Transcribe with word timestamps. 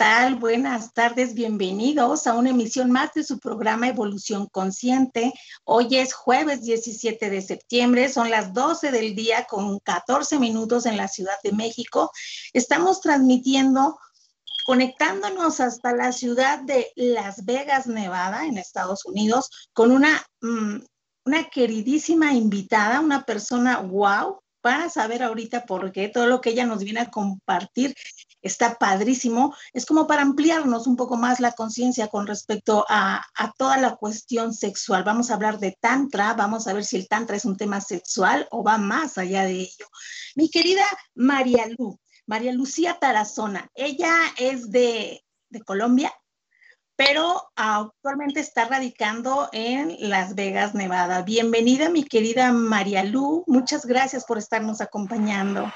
Hola, 0.00 0.06
¿qué 0.06 0.26
tal? 0.28 0.34
Buenas 0.36 0.92
tardes, 0.92 1.34
bienvenidos 1.34 2.26
a 2.26 2.34
una 2.34 2.50
emisión 2.50 2.90
más 2.90 3.12
de 3.14 3.24
su 3.24 3.38
programa 3.38 3.88
Evolución 3.88 4.46
Consciente. 4.46 5.32
Hoy 5.64 5.96
es 5.96 6.12
jueves 6.12 6.62
17 6.62 7.30
de 7.30 7.42
septiembre, 7.42 8.08
son 8.08 8.30
las 8.30 8.52
12 8.52 8.92
del 8.92 9.14
día 9.14 9.46
con 9.48 9.78
14 9.80 10.38
minutos 10.38 10.86
en 10.86 10.96
la 10.96 11.08
Ciudad 11.08 11.36
de 11.42 11.52
México. 11.52 12.12
Estamos 12.52 13.00
transmitiendo, 13.00 13.98
conectándonos 14.66 15.60
hasta 15.60 15.92
la 15.92 16.12
ciudad 16.12 16.60
de 16.60 16.92
Las 16.94 17.44
Vegas, 17.44 17.86
Nevada, 17.86 18.46
en 18.46 18.58
Estados 18.58 19.04
Unidos, 19.04 19.50
con 19.72 19.90
una, 19.90 20.24
mm, 20.42 20.76
una 21.24 21.50
queridísima 21.50 22.34
invitada, 22.34 23.00
una 23.00 23.24
persona 23.24 23.80
wow, 23.80 24.38
para 24.60 24.90
saber 24.90 25.22
ahorita 25.22 25.66
por 25.66 25.92
qué 25.92 26.08
todo 26.08 26.26
lo 26.26 26.40
que 26.40 26.50
ella 26.50 26.66
nos 26.66 26.84
viene 26.84 27.00
a 27.00 27.10
compartir 27.10 27.94
está 28.42 28.76
padrísimo. 28.76 29.54
Es 29.72 29.86
como 29.86 30.06
para 30.06 30.22
ampliarnos 30.22 30.86
un 30.86 30.96
poco 30.96 31.16
más 31.16 31.40
la 31.40 31.52
conciencia 31.52 32.08
con 32.08 32.26
respecto 32.26 32.84
a, 32.88 33.24
toda 33.56 33.78
la 33.78 33.96
cuestión 33.96 34.52
sexual. 34.52 35.04
Vamos 35.04 35.30
a 35.30 35.34
hablar 35.34 35.58
de 35.58 35.76
Tantra, 35.80 36.34
vamos 36.34 36.66
a 36.66 36.72
ver 36.72 36.84
si 36.84 36.96
el 36.96 37.08
Tantra 37.08 37.36
es 37.36 37.44
un 37.44 37.56
tema 37.56 37.80
sexual 37.80 38.46
o 38.50 38.62
va 38.62 38.78
más 38.78 39.18
allá 39.18 39.44
de 39.44 39.60
ello. 39.60 39.86
Mi 40.36 40.50
querida 40.50 40.84
María 41.14 41.66
Lu, 41.78 41.98
María 42.26 42.52
Lucía 42.52 42.98
Tarazona, 43.00 43.70
ella 43.74 44.14
es 44.36 44.70
de, 44.70 45.24
de 45.50 45.62
Colombia, 45.62 46.12
pero 46.96 47.50
actualmente 47.54 48.40
está 48.40 48.66
radicando 48.66 49.48
en 49.52 49.96
Las 50.10 50.34
Vegas, 50.34 50.74
Nevada. 50.74 51.22
Bienvenida, 51.22 51.88
mi 51.88 52.04
querida 52.04 52.52
María 52.52 53.04
Lu. 53.04 53.44
Muchas 53.46 53.86
gracias 53.86 54.24
por 54.24 54.38
estarnos 54.38 54.80
acompañando. 54.80 55.72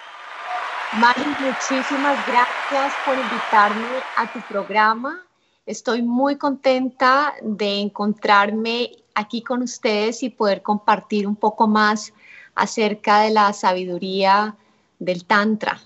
Mari, 0.94 1.24
muchísimas 1.24 2.26
gracias 2.26 2.92
por 3.06 3.16
invitarme 3.16 4.02
a 4.14 4.30
tu 4.30 4.40
programa. 4.46 5.22
Estoy 5.64 6.02
muy 6.02 6.36
contenta 6.36 7.32
de 7.40 7.80
encontrarme 7.80 8.90
aquí 9.14 9.42
con 9.42 9.62
ustedes 9.62 10.22
y 10.22 10.28
poder 10.28 10.60
compartir 10.60 11.26
un 11.26 11.34
poco 11.34 11.66
más 11.66 12.12
acerca 12.54 13.20
de 13.20 13.30
la 13.30 13.54
sabiduría 13.54 14.54
del 14.98 15.24
Tantra. 15.24 15.80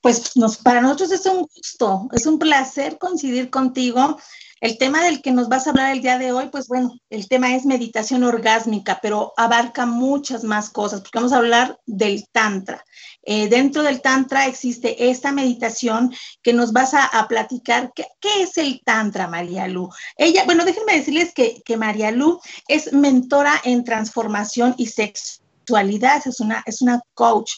Pues 0.00 0.32
para 0.64 0.80
nosotros 0.80 1.12
es 1.12 1.26
un 1.26 1.42
gusto, 1.42 2.08
es 2.10 2.26
un 2.26 2.40
placer 2.40 2.98
coincidir 2.98 3.50
contigo 3.50 4.18
el 4.60 4.78
tema 4.78 5.02
del 5.04 5.20
que 5.20 5.32
nos 5.32 5.48
vas 5.48 5.66
a 5.66 5.70
hablar 5.70 5.92
el 5.92 6.00
día 6.00 6.18
de 6.18 6.32
hoy, 6.32 6.48
pues 6.48 6.68
bueno, 6.68 6.98
el 7.10 7.28
tema 7.28 7.54
es 7.54 7.66
meditación 7.66 8.24
orgásmica, 8.24 8.98
pero 9.02 9.32
abarca 9.36 9.84
muchas 9.84 10.44
más 10.44 10.70
cosas, 10.70 11.00
porque 11.00 11.18
vamos 11.18 11.32
a 11.32 11.38
hablar 11.38 11.78
del 11.86 12.26
Tantra. 12.30 12.84
Eh, 13.22 13.48
dentro 13.48 13.82
del 13.82 14.00
Tantra 14.00 14.46
existe 14.46 15.10
esta 15.10 15.32
meditación 15.32 16.14
que 16.42 16.52
nos 16.52 16.72
vas 16.72 16.94
a, 16.94 17.26
platicar. 17.28 17.92
¿Qué, 17.94 18.06
es 18.40 18.56
el 18.58 18.80
Tantra, 18.84 19.28
María 19.28 19.66
Lu? 19.66 19.88
Ella, 20.16 20.44
bueno, 20.44 20.64
déjenme 20.64 20.96
decirles 20.96 21.32
que, 21.34 21.62
que 21.64 21.76
María 21.76 22.10
Lu 22.10 22.40
es 22.68 22.92
mentora 22.92 23.60
en 23.64 23.84
transformación 23.84 24.74
y 24.78 24.86
sexualidad, 24.86 26.22
es 26.26 26.40
una, 26.40 26.62
es 26.66 26.82
una 26.82 27.00
coach. 27.14 27.52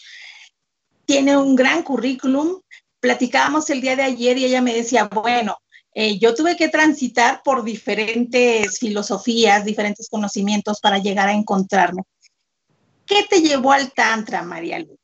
Tiene 1.04 1.37
un 1.37 1.54
gran 1.54 1.82
currículum. 1.82 2.60
Platicábamos 3.00 3.69
el 3.71 3.81
día 3.81 3.94
de 3.94 4.03
ayer 4.03 4.38
y 4.38 4.47
ella 4.47 4.60
me 4.60 4.75
decía, 4.75 5.04
bueno, 5.04 5.56
eh, 5.99 6.19
yo 6.19 6.34
tuve 6.34 6.59
que 6.59 6.69
transitar 6.69 7.41
por 7.43 7.65
diferentes 7.65 8.79
filosofías, 8.79 9.65
diferentes 9.65 10.11
conocimientos 10.11 10.79
para 10.79 10.99
llegar 10.99 11.27
a 11.27 11.33
encontrarme. 11.33 12.03
¿Qué 13.07 13.25
te 13.31 13.41
llevó 13.41 13.73
al 13.73 13.91
Tantra, 13.93 14.43
María 14.43 14.79
Lu? 14.81 14.99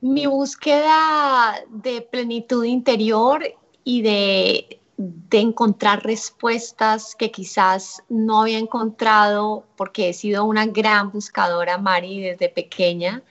Mi 0.00 0.26
búsqueda 0.26 1.62
de 1.68 2.02
plenitud 2.02 2.64
interior 2.64 3.44
y 3.84 4.02
de, 4.02 4.80
de 4.96 5.38
encontrar 5.38 6.04
respuestas 6.04 7.14
que 7.14 7.30
quizás 7.30 8.02
no 8.08 8.40
había 8.40 8.58
encontrado 8.58 9.68
porque 9.76 10.08
he 10.08 10.14
sido 10.14 10.46
una 10.46 10.66
gran 10.66 11.12
buscadora, 11.12 11.78
Mari, 11.78 12.22
desde 12.22 12.48
pequeña 12.48 13.22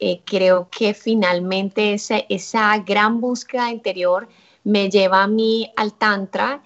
eh, 0.00 0.22
creo 0.24 0.68
que 0.70 0.94
finalmente 0.94 1.92
esa, 1.92 2.18
esa 2.30 2.76
gran 2.78 3.20
búsqueda 3.20 3.70
interior 3.70 4.28
me 4.64 4.88
lleva 4.88 5.22
a 5.22 5.26
mí 5.26 5.70
al 5.76 5.92
Tantra 5.92 6.62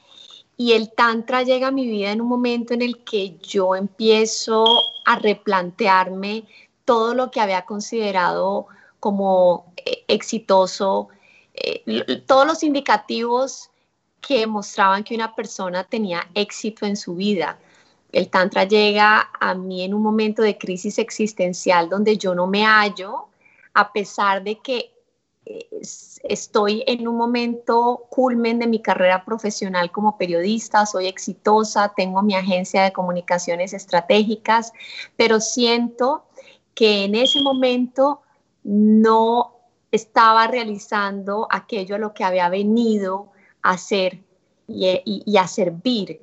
y 0.57 0.73
el 0.73 0.93
Tantra 0.93 1.43
llega 1.43 1.69
a 1.69 1.73
mi 1.73 1.87
vida 1.87 2.13
en 2.13 2.21
un 2.21 2.29
momento 2.29 2.75
en 2.75 2.83
el 2.83 3.03
que 3.03 3.37
yo 3.43 3.75
empiezo 3.75 4.65
a 5.05 5.19
replantearme 5.19 6.45
todo 6.85 7.15
lo 7.15 7.33
que 7.33 7.41
había 7.41 7.63
considerado 7.63 8.69
como 9.01 9.73
eh, 9.85 10.05
exitoso, 10.07 11.09
eh, 11.55 12.23
todos 12.27 12.47
los 12.47 12.63
indicativos 12.63 13.71
que 14.21 14.47
mostraban 14.47 15.03
que 15.03 15.15
una 15.15 15.35
persona 15.35 15.85
tenía 15.85 16.27
éxito 16.35 16.87
en 16.87 16.97
su 16.97 17.17
vida. 17.17 17.59
El 18.15 18.31
Tantra 18.31 18.63
llega 18.63 19.29
a 19.41 19.55
mí 19.55 19.83
en 19.83 19.93
un 19.93 20.01
momento 20.01 20.41
de 20.41 20.57
crisis 20.57 21.01
existencial 21.01 21.89
donde 21.89 22.17
yo 22.17 22.33
no 22.33 22.47
me 22.47 22.65
hallo, 22.65 23.27
a 23.75 23.93
pesar 23.93 24.45
de 24.45 24.61
que 24.61 24.95
eh, 25.45 25.67
estoy 26.23 26.85
en 26.87 27.09
un 27.09 27.17
momento 27.17 28.07
culmen 28.11 28.61
de 28.61 28.69
mi 28.69 28.79
carrera 28.79 29.25
profesional 29.25 29.91
como 29.91 30.17
periodista, 30.17 30.87
soy 30.87 31.09
exitosa, 31.09 31.93
tengo 31.97 32.23
mi 32.23 32.37
agencia 32.37 32.85
de 32.85 32.93
comunicaciones 32.93 33.73
estratégicas, 33.73 34.73
pero 35.17 35.41
siento 35.41 36.25
que 36.73 37.07
en 37.07 37.17
ese 37.17 37.43
momento 37.43 38.23
no 38.63 39.57
estaba 39.91 40.47
realizando 40.47 41.49
aquello 41.51 41.97
a 41.97 41.99
lo 41.99 42.15
que 42.15 42.23
había 42.23 42.49
venido 42.49 43.33
a 43.61 43.73
hacer 43.73 44.21
y, 44.69 45.03
y 45.05 45.37
a 45.37 45.49
servir 45.49 46.21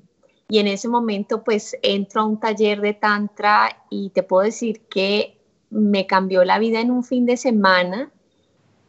y 0.51 0.59
en 0.59 0.67
ese 0.67 0.89
momento 0.89 1.45
pues 1.45 1.77
entro 1.81 2.19
a 2.19 2.25
un 2.25 2.37
taller 2.37 2.81
de 2.81 2.93
tantra 2.93 3.85
y 3.89 4.09
te 4.09 4.21
puedo 4.21 4.43
decir 4.43 4.81
que 4.89 5.37
me 5.69 6.05
cambió 6.05 6.43
la 6.43 6.59
vida 6.59 6.81
en 6.81 6.91
un 6.91 7.05
fin 7.05 7.25
de 7.25 7.37
semana 7.37 8.11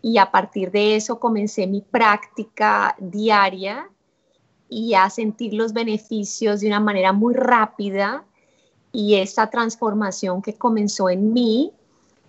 y 0.03 0.19
a 0.19 0.33
partir 0.33 0.72
de 0.72 0.97
eso 0.97 1.21
comencé 1.21 1.69
mi 1.69 1.81
práctica 1.81 2.97
diaria 2.99 3.89
y 4.69 4.95
a 4.95 5.09
sentir 5.09 5.55
los 5.55 5.72
beneficios 5.72 6.62
de 6.62 6.67
una 6.67 6.81
manera 6.81 7.12
muy 7.12 7.33
rápida 7.33 8.25
y 8.91 9.15
esta 9.15 9.49
transformación 9.49 10.43
que 10.43 10.55
comenzó 10.55 11.11
en 11.11 11.33
mí 11.33 11.71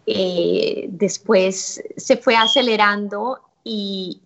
eh, 0.05 0.85
después 0.91 1.81
se 1.97 2.17
fue 2.17 2.35
acelerando 2.35 3.39
y 3.63 4.21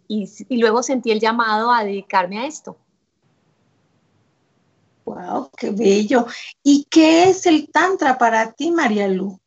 luego 0.50 0.84
sentí 0.84 1.12
el 1.12 1.22
llamado 1.22 1.72
a 1.72 1.86
dedicarme 1.86 2.40
a 2.40 2.46
esto. 2.46 2.76
Wow, 5.08 5.52
qué 5.56 5.72
bello. 5.72 6.26
¿Y 6.62 6.86
qué 6.90 7.30
es 7.30 7.46
el 7.46 7.70
Tantra 7.72 8.18
para 8.18 8.52
ti, 8.52 8.72
María 8.72 9.08
Lu? 9.08 9.40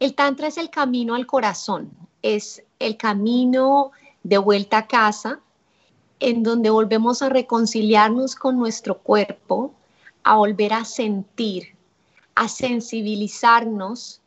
El 0.00 0.16
Tantra 0.16 0.48
es 0.48 0.58
el 0.58 0.68
camino 0.68 1.14
al 1.14 1.26
corazón, 1.26 1.92
es 2.22 2.64
el 2.80 2.96
camino 2.96 3.92
de 4.24 4.38
vuelta 4.38 4.78
a 4.78 4.86
casa, 4.88 5.38
en 6.18 6.42
donde 6.42 6.70
volvemos 6.70 7.22
a 7.22 7.28
reconciliarnos 7.28 8.34
con 8.34 8.58
nuestro 8.58 8.98
cuerpo, 8.98 9.72
a 10.24 10.34
volver 10.34 10.72
a 10.72 10.84
sentir, 10.84 11.76
a 12.34 12.48
sensibilizarnos. 12.48 14.22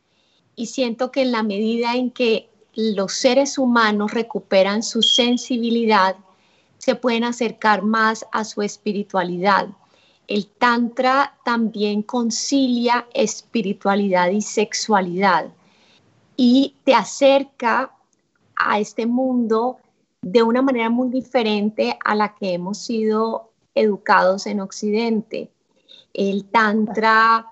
Y 0.54 0.64
siento 0.68 1.10
que 1.10 1.20
en 1.20 1.32
la 1.32 1.42
medida 1.42 1.94
en 1.94 2.10
que 2.10 2.48
los 2.74 3.12
seres 3.12 3.58
humanos 3.58 4.12
recuperan 4.12 4.82
su 4.82 5.02
sensibilidad, 5.02 6.16
se 6.78 6.94
pueden 6.94 7.24
acercar 7.24 7.82
más 7.82 8.26
a 8.32 8.44
su 8.44 8.62
espiritualidad. 8.62 9.68
El 10.28 10.46
Tantra 10.46 11.38
también 11.44 12.02
concilia 12.02 13.06
espiritualidad 13.14 14.30
y 14.30 14.42
sexualidad 14.42 15.52
y 16.36 16.74
te 16.84 16.94
acerca 16.94 17.92
a 18.56 18.78
este 18.80 19.06
mundo 19.06 19.78
de 20.22 20.42
una 20.42 20.62
manera 20.62 20.90
muy 20.90 21.08
diferente 21.08 21.96
a 22.04 22.14
la 22.14 22.34
que 22.34 22.54
hemos 22.54 22.78
sido 22.78 23.52
educados 23.74 24.46
en 24.46 24.60
Occidente. 24.60 25.50
El 26.12 26.46
Tantra 26.46 27.46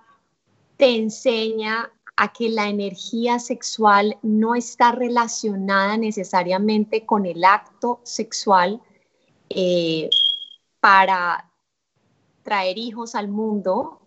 te 0.77 0.97
enseña 0.97 1.91
a 2.17 2.33
que 2.33 2.49
la 2.49 2.69
energía 2.69 3.39
sexual 3.39 4.17
no 4.23 4.55
está 4.55 4.93
relacionada 4.93 5.97
necesariamente 5.97 7.05
con 7.05 7.27
el 7.27 7.45
acto 7.45 8.01
sexual, 8.05 8.81
eh, 9.51 10.11
para 10.81 11.51
traer 12.43 12.79
hijos 12.79 13.15
al 13.15 13.29
mundo, 13.29 14.01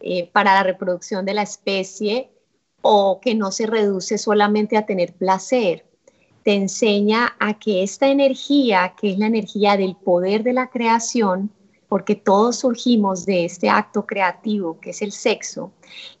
eh, 0.00 0.30
para 0.32 0.54
la 0.54 0.62
reproducción 0.64 1.24
de 1.24 1.34
la 1.34 1.42
especie, 1.42 2.30
o 2.82 3.20
que 3.20 3.34
no 3.34 3.52
se 3.52 3.66
reduce 3.66 4.18
solamente 4.18 4.76
a 4.76 4.86
tener 4.86 5.14
placer. 5.14 5.86
Te 6.44 6.54
enseña 6.54 7.36
a 7.38 7.58
que 7.58 7.82
esta 7.84 8.08
energía, 8.08 8.94
que 9.00 9.12
es 9.12 9.18
la 9.18 9.26
energía 9.26 9.76
del 9.76 9.96
poder 9.96 10.42
de 10.42 10.52
la 10.54 10.70
creación, 10.70 11.52
porque 11.88 12.16
todos 12.16 12.56
surgimos 12.60 13.26
de 13.26 13.44
este 13.44 13.68
acto 13.68 14.06
creativo 14.06 14.80
que 14.80 14.90
es 14.90 15.02
el 15.02 15.12
sexo, 15.12 15.72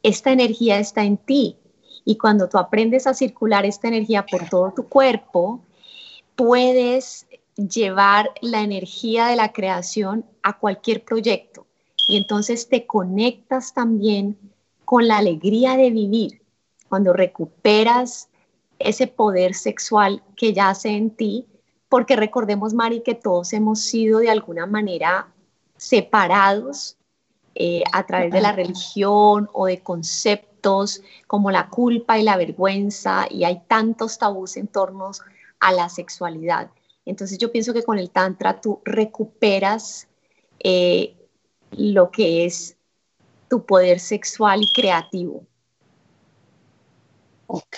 esta 0.02 0.30
energía 0.32 0.78
está 0.78 1.02
en 1.04 1.16
ti 1.16 1.56
Y 2.04 2.16
cuando 2.18 2.48
tú 2.48 2.58
aprendes 2.58 3.06
a 3.06 3.14
circular 3.14 3.64
esta 3.64 3.88
energía 3.88 4.26
por 4.26 4.48
todo 4.48 4.72
tu 4.72 4.88
cuerpo, 4.88 5.60
puedes 6.36 7.26
llevar 7.56 8.30
la 8.40 8.62
energía 8.62 9.26
de 9.26 9.36
la 9.36 9.52
creación 9.52 10.24
a 10.42 10.58
cualquier 10.58 11.04
proyecto. 11.04 11.66
Y 12.08 12.16
entonces 12.16 12.68
te 12.68 12.86
conectas 12.86 13.74
también 13.74 14.38
con 14.84 15.06
la 15.06 15.18
alegría 15.18 15.76
de 15.76 15.90
vivir. 15.90 16.42
Cuando 16.88 17.12
recuperas 17.12 18.28
ese 18.78 19.06
poder 19.06 19.54
sexual 19.54 20.22
que 20.36 20.52
yace 20.52 20.90
en 20.90 21.10
ti, 21.10 21.46
porque 21.88 22.16
recordemos, 22.16 22.74
Mari, 22.74 23.02
que 23.02 23.14
todos 23.14 23.52
hemos 23.52 23.80
sido 23.80 24.18
de 24.18 24.30
alguna 24.30 24.66
manera 24.66 25.28
separados 25.76 26.96
eh, 27.54 27.82
a 27.92 28.06
través 28.06 28.32
de 28.32 28.40
la 28.40 28.52
religión 28.52 29.48
o 29.52 29.66
de 29.66 29.80
conceptos 29.80 31.02
como 31.26 31.50
la 31.50 31.68
culpa 31.68 32.18
y 32.18 32.22
la 32.22 32.36
vergüenza, 32.36 33.26
y 33.28 33.44
hay 33.44 33.62
tantos 33.66 34.18
tabús 34.18 34.56
en 34.56 34.68
torno 34.68 35.10
a 35.60 35.72
la 35.72 35.88
sexualidad. 35.88 36.70
Entonces 37.04 37.38
yo 37.38 37.50
pienso 37.50 37.72
que 37.72 37.82
con 37.82 37.98
el 37.98 38.10
Tantra 38.10 38.60
tú 38.60 38.80
recuperas 38.84 40.08
eh, 40.60 41.16
lo 41.72 42.10
que 42.10 42.44
es 42.44 42.76
tu 43.48 43.64
poder 43.66 44.00
sexual 44.00 44.62
y 44.62 44.72
creativo. 44.72 45.46
Ok, 47.54 47.76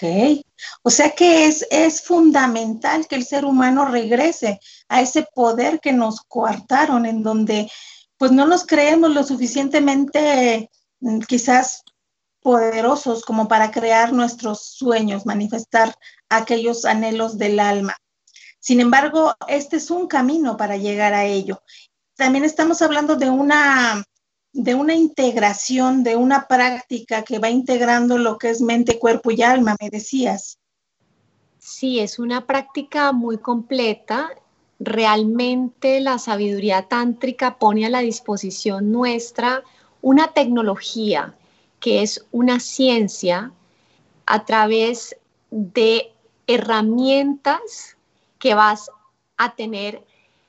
o 0.82 0.90
sea 0.90 1.10
que 1.10 1.46
es, 1.46 1.66
es 1.68 2.02
fundamental 2.02 3.08
que 3.08 3.16
el 3.16 3.24
ser 3.24 3.44
humano 3.44 3.86
regrese 3.86 4.60
a 4.88 5.00
ese 5.00 5.26
poder 5.34 5.80
que 5.80 5.92
nos 5.92 6.20
coartaron, 6.20 7.06
en 7.06 7.24
donde 7.24 7.68
pues 8.16 8.30
no 8.30 8.46
nos 8.46 8.64
creemos 8.64 9.12
lo 9.12 9.24
suficientemente 9.24 10.70
mm, 11.00 11.20
quizás 11.20 11.82
poderosos 12.40 13.24
como 13.24 13.48
para 13.48 13.70
crear 13.72 14.12
nuestros 14.12 14.64
sueños, 14.64 15.26
manifestar 15.26 15.94
aquellos 16.28 16.84
anhelos 16.84 17.38
del 17.38 17.58
alma. 17.58 17.96
Sin 18.64 18.80
embargo, 18.80 19.34
este 19.46 19.76
es 19.76 19.90
un 19.90 20.06
camino 20.06 20.56
para 20.56 20.78
llegar 20.78 21.12
a 21.12 21.26
ello. 21.26 21.60
También 22.16 22.46
estamos 22.46 22.80
hablando 22.80 23.14
de 23.14 23.28
una 23.28 24.02
de 24.54 24.74
una 24.74 24.94
integración, 24.94 26.02
de 26.02 26.16
una 26.16 26.48
práctica 26.48 27.24
que 27.24 27.38
va 27.38 27.50
integrando 27.50 28.16
lo 28.16 28.38
que 28.38 28.48
es 28.48 28.62
mente, 28.62 28.98
cuerpo 28.98 29.30
y 29.32 29.42
alma, 29.42 29.76
me 29.78 29.90
decías. 29.90 30.56
Sí, 31.58 32.00
es 32.00 32.18
una 32.18 32.46
práctica 32.46 33.12
muy 33.12 33.36
completa. 33.36 34.30
Realmente 34.78 36.00
la 36.00 36.18
sabiduría 36.18 36.88
tántrica 36.88 37.58
pone 37.58 37.84
a 37.84 37.90
la 37.90 38.00
disposición 38.00 38.90
nuestra 38.90 39.62
una 40.00 40.28
tecnología 40.28 41.36
que 41.80 42.00
es 42.00 42.24
una 42.32 42.60
ciencia 42.60 43.52
a 44.24 44.46
través 44.46 45.16
de 45.50 46.14
herramientas 46.46 47.94
que 48.44 48.54
vas 48.54 48.90
a 49.38 49.54
tener 49.54 50.04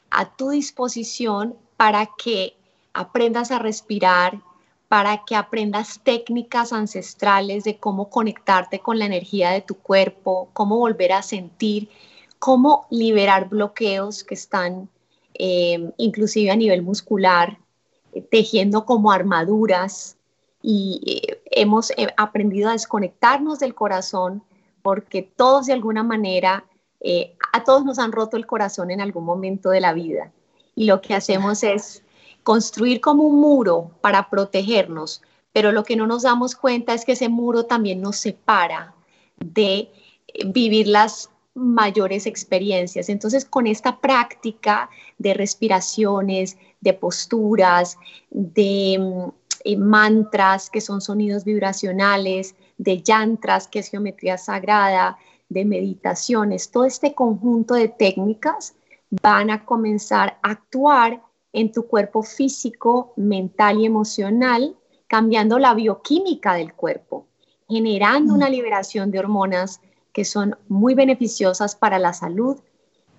a 0.10 0.36
tu 0.36 0.50
disposición 0.50 1.56
para 1.78 2.10
que 2.18 2.58
aprendas 2.94 3.52
a 3.52 3.60
respirar, 3.60 4.42
para 4.90 5.24
que 5.24 5.38
aprendas 5.38 6.02
técnicas 6.04 6.74
ancestrales 6.74 7.64
de 7.64 7.78
cómo 7.78 8.10
conectarte 8.10 8.80
con 8.80 9.00
la 9.00 9.06
energía 9.06 9.52
de 9.52 9.62
tu 9.62 9.76
cuerpo, 9.76 10.50
cómo 10.52 10.78
volver 10.78 11.14
a 11.14 11.22
sentir, 11.22 11.88
cómo 12.38 12.86
liberar 12.90 13.48
bloqueos 13.48 14.26
que 14.26 14.34
están 14.34 14.90
eh, 15.34 15.94
inclusive 15.96 16.52
a 16.52 16.58
nivel 16.58 16.82
muscular, 16.82 17.60
eh, 18.12 18.22
tejiendo 18.22 18.84
como 18.84 19.10
armaduras. 19.10 20.18
Y 20.62 21.00
eh, 21.06 21.42
hemos 21.50 21.94
aprendido 22.18 22.68
a 22.68 22.74
desconectarnos 22.74 23.60
del 23.60 23.74
corazón 23.74 24.44
porque 24.82 25.22
todos 25.22 25.68
de 25.68 25.74
alguna 25.74 26.04
manera, 26.04 26.66
a 27.54 27.64
todos 27.64 27.86
nos 27.86 28.00
han 28.00 28.12
roto 28.12 28.38
el 28.38 28.48
corazón 28.48 28.90
en 28.92 29.02
algún 29.02 29.26
momento 29.26 29.70
de 29.70 29.82
la 29.82 29.94
vida 29.94 30.32
y 30.76 30.86
lo 30.86 31.02
que 31.02 31.14
hacemos 31.14 31.64
es 31.64 32.04
construir 32.44 33.02
como 33.02 33.24
un 33.24 33.40
muro 33.40 33.92
para 34.02 34.30
protegernos, 34.30 35.22
pero 35.54 35.72
lo 35.72 35.84
que 35.84 35.96
no 35.96 36.06
nos 36.06 36.24
damos 36.24 36.56
cuenta 36.56 36.94
es 36.94 37.06
que 37.06 37.14
ese 37.14 37.30
muro 37.30 37.66
también 37.66 38.02
nos 38.02 38.18
separa 38.18 38.94
de 39.38 39.90
eh, 40.28 40.46
vivir 40.46 40.88
las 40.88 41.30
mayores 41.56 42.26
experiencias. 42.26 43.08
Entonces, 43.10 43.46
con 43.46 43.66
esta 43.66 44.00
práctica 44.00 44.90
de 45.18 45.34
respiraciones, 45.34 46.58
de 46.82 46.94
posturas, 46.94 47.98
de 48.30 48.98
mm, 49.00 49.30
eh, 49.64 49.78
mantras, 49.78 50.70
que 50.70 50.82
son 50.82 51.02
sonidos 51.02 51.46
vibracionales, 51.46 52.56
de 52.78 53.02
yantras, 53.02 53.68
que 53.68 53.80
es 53.80 53.88
geometría 53.90 54.38
sagrada, 54.38 55.18
de 55.50 55.66
meditaciones, 55.66 56.72
todo 56.72 56.86
este 56.86 57.14
conjunto 57.14 57.76
de 57.76 57.88
técnicas 57.88 58.76
van 59.10 59.50
a 59.50 59.66
comenzar 59.66 60.40
a 60.42 60.52
actuar 60.52 61.22
en 61.54 61.72
tu 61.72 61.88
cuerpo 61.88 62.24
físico, 62.24 63.14
mental 63.16 63.80
y 63.80 63.86
emocional, 63.86 64.76
cambiando 65.08 65.60
la 65.60 65.74
bioquímica 65.74 66.56
del 66.56 66.74
cuerpo, 66.74 67.28
generando 67.70 68.34
una 68.34 68.50
mm. 68.50 68.52
liberación 68.52 69.12
de 69.12 69.20
hormonas 69.20 69.82
que 70.12 70.26
son 70.26 70.58
muy 70.68 70.96
beneficiosas 70.96 71.76
para 71.76 72.00
la 72.00 72.14
salud 72.14 72.58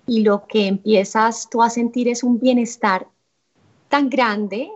y 0.05 0.21
lo 0.21 0.47
que 0.47 0.67
empiezas 0.67 1.49
tú 1.49 1.61
a 1.61 1.69
sentir 1.69 2.07
es 2.07 2.23
un 2.23 2.39
bienestar 2.39 3.07
tan 3.89 4.09
grande 4.09 4.71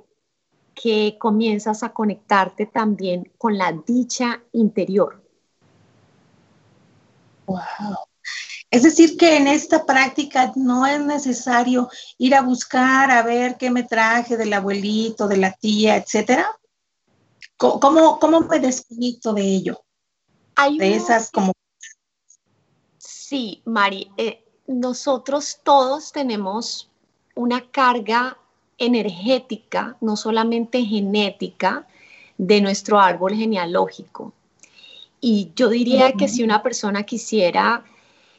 que 0.73 1.17
comienzas 1.19 1.83
a 1.83 1.93
conectarte 1.93 2.65
también 2.65 3.31
con 3.37 3.57
la 3.57 3.71
dicha 3.71 4.41
interior. 4.51 5.21
Wow. 7.51 7.97
Es 8.69 8.83
decir, 8.83 9.17
que 9.17 9.35
en 9.35 9.47
esta 9.47 9.85
práctica 9.85 10.53
no 10.55 10.85
es 10.85 11.01
necesario 11.01 11.89
ir 12.17 12.33
a 12.35 12.41
buscar 12.41 13.11
a 13.11 13.21
ver 13.21 13.57
qué 13.57 13.69
me 13.69 13.83
traje 13.83 14.37
del 14.37 14.53
abuelito, 14.53 15.27
de 15.27 15.37
la 15.37 15.51
tía, 15.51 15.97
etcétera. 15.97 16.57
¿Cómo, 17.57 18.17
cómo 18.19 18.39
me 18.41 18.59
desconecto 18.59 19.33
de 19.33 19.43
ello? 19.43 19.83
Hay 20.55 20.77
de 20.77 20.95
esas 20.95 21.29
como... 21.29 21.51
Sí, 22.97 23.61
Mari, 23.65 24.11
eh, 24.17 24.45
nosotros 24.67 25.59
todos 25.63 26.11
tenemos 26.11 26.89
una 27.35 27.69
carga 27.71 28.37
energética, 28.77 29.97
no 30.01 30.15
solamente 30.15 30.83
genética, 30.83 31.87
de 32.37 32.61
nuestro 32.61 32.99
árbol 32.99 33.35
genealógico. 33.35 34.33
Y 35.21 35.51
yo 35.55 35.69
diría 35.69 36.13
que 36.13 36.27
si 36.27 36.43
una 36.43 36.63
persona 36.63 37.03
quisiera 37.03 37.85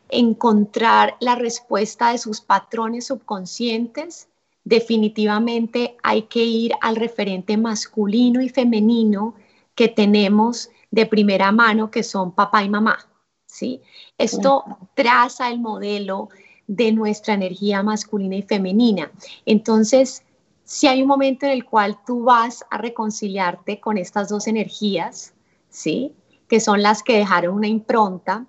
encontrar 0.09 1.17
la 1.21 1.37
respuesta 1.37 2.11
de 2.11 2.19
sus 2.19 2.41
patrones 2.41 3.07
subconscientes, 3.07 4.29
definitivamente 4.65 5.97
hay 6.03 6.23
que 6.23 6.45
ir 6.45 6.73
al 6.81 6.97
referente 6.97 7.57
masculino 7.57 8.43
y 8.43 8.49
femenino 8.49 9.35
que 9.75 9.89
tenemos 9.89 10.71
de 10.91 11.07
primera 11.07 11.51
mano, 11.53 11.91
que 11.91 12.03
son 12.03 12.33
papá 12.33 12.63
y 12.63 12.69
mamá. 12.69 12.99
¿sí? 13.47 13.81
Esto 14.19 14.65
traza 14.95 15.49
el 15.51 15.61
modelo 15.61 16.29
de 16.67 16.93
nuestra 16.93 17.35
energía 17.35 17.83
masculina 17.83 18.37
y 18.37 18.43
femenina. 18.43 19.11
Entonces, 19.47 20.25
si 20.65 20.87
hay 20.87 21.03
un 21.03 21.09
momento 21.09 21.47
en 21.47 21.53
el 21.53 21.65
cual 21.65 21.99
tú 22.07 22.25
vas 22.25 22.65
a 22.71 22.79
reconciliarte 22.79 23.81
con 23.81 23.99
estas 23.99 24.29
dos 24.29 24.47
energías, 24.47 25.35
¿sí? 25.69 26.15
Que 26.53 26.61
son 26.61 26.83
las 26.83 27.03
que 27.03 27.17
dejaron 27.17 27.55
una 27.55 27.67
impronta, 27.67 28.45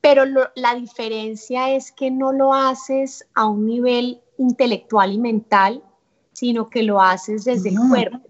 pero 0.00 0.24
la 0.56 0.74
diferencia 0.74 1.70
es 1.70 1.92
que 1.92 2.10
no 2.10 2.32
lo 2.32 2.52
haces 2.52 3.28
a 3.32 3.46
un 3.46 3.64
nivel 3.64 4.20
intelectual 4.38 5.12
y 5.12 5.18
mental, 5.18 5.84
sino 6.32 6.68
que 6.68 6.82
lo 6.82 7.00
haces 7.00 7.44
desde 7.44 7.68
el 7.68 7.76
cuerpo. 7.88 8.28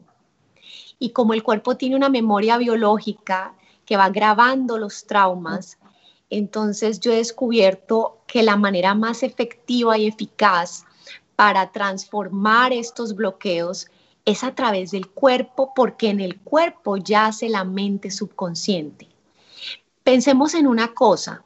Y 0.98 1.12
como 1.12 1.32
el 1.32 1.42
cuerpo 1.42 1.78
tiene 1.78 1.96
una 1.96 2.10
memoria 2.10 2.58
biológica 2.58 3.54
que 3.86 3.96
va 3.96 4.10
grabando 4.10 4.76
los 4.76 5.06
traumas, 5.06 5.78
entonces 6.28 7.00
yo 7.00 7.10
he 7.10 7.16
descubierto 7.16 8.18
que 8.26 8.42
la 8.42 8.56
manera 8.56 8.94
más 8.94 9.22
efectiva 9.22 9.96
y 9.96 10.06
eficaz 10.06 10.84
para 11.34 11.72
transformar 11.72 12.74
estos 12.74 13.16
bloqueos 13.16 13.86
es 14.28 14.44
a 14.44 14.54
través 14.54 14.90
del 14.90 15.08
cuerpo, 15.08 15.73
porque 15.75 16.11
en 16.11 16.20
el 16.20 16.38
cuerpo 16.40 16.97
yace 16.97 17.49
la 17.49 17.64
mente 17.64 18.11
subconsciente. 18.11 19.08
Pensemos 20.04 20.54
en 20.54 20.66
una 20.66 20.94
cosa, 20.94 21.44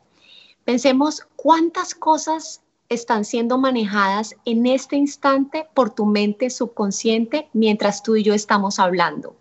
Pensemos 0.65 1.27
cuántas 1.35 1.95
cosas 1.95 2.62
están 2.89 3.25
siendo 3.25 3.59
manejadas 3.59 4.37
en 4.45 4.67
este 4.67 4.97
instante 4.97 5.67
por 5.75 5.91
tu 5.91 6.07
mente 6.07 6.51
subconsciente 6.51 7.49
mientras 7.53 8.03
tú 8.03 8.17
y 8.17 8.23
yo 8.23 8.33
estamos 8.33 8.79
hablando. 8.79 9.35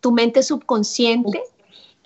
Tu 0.00 0.12
mente 0.12 0.42
subconsciente 0.42 1.42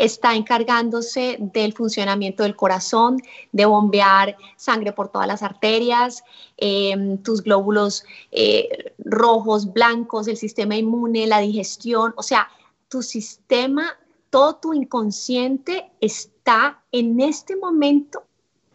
está 0.04 0.34
encargándose 0.34 1.36
del 1.38 1.72
funcionamiento 1.72 2.42
del 2.42 2.56
corazón, 2.56 3.20
de 3.52 3.66
bombear 3.66 4.36
sangre 4.56 4.92
por 4.92 5.08
todas 5.08 5.26
las 5.26 5.42
arterias, 5.42 6.24
em, 6.56 7.18
tus 7.18 7.42
glóbulos 7.42 8.04
eh, 8.30 8.92
rojos, 8.98 9.72
blancos, 9.72 10.28
el 10.28 10.36
sistema 10.36 10.76
inmune, 10.76 11.26
la 11.26 11.40
digestión, 11.40 12.14
o 12.16 12.22
sea, 12.22 12.48
tu 12.88 13.02
sistema 13.02 13.96
todo 14.30 14.56
tu 14.56 14.72
inconsciente 14.72 15.90
está 16.00 16.82
en 16.92 17.20
este 17.20 17.56
momento 17.56 18.22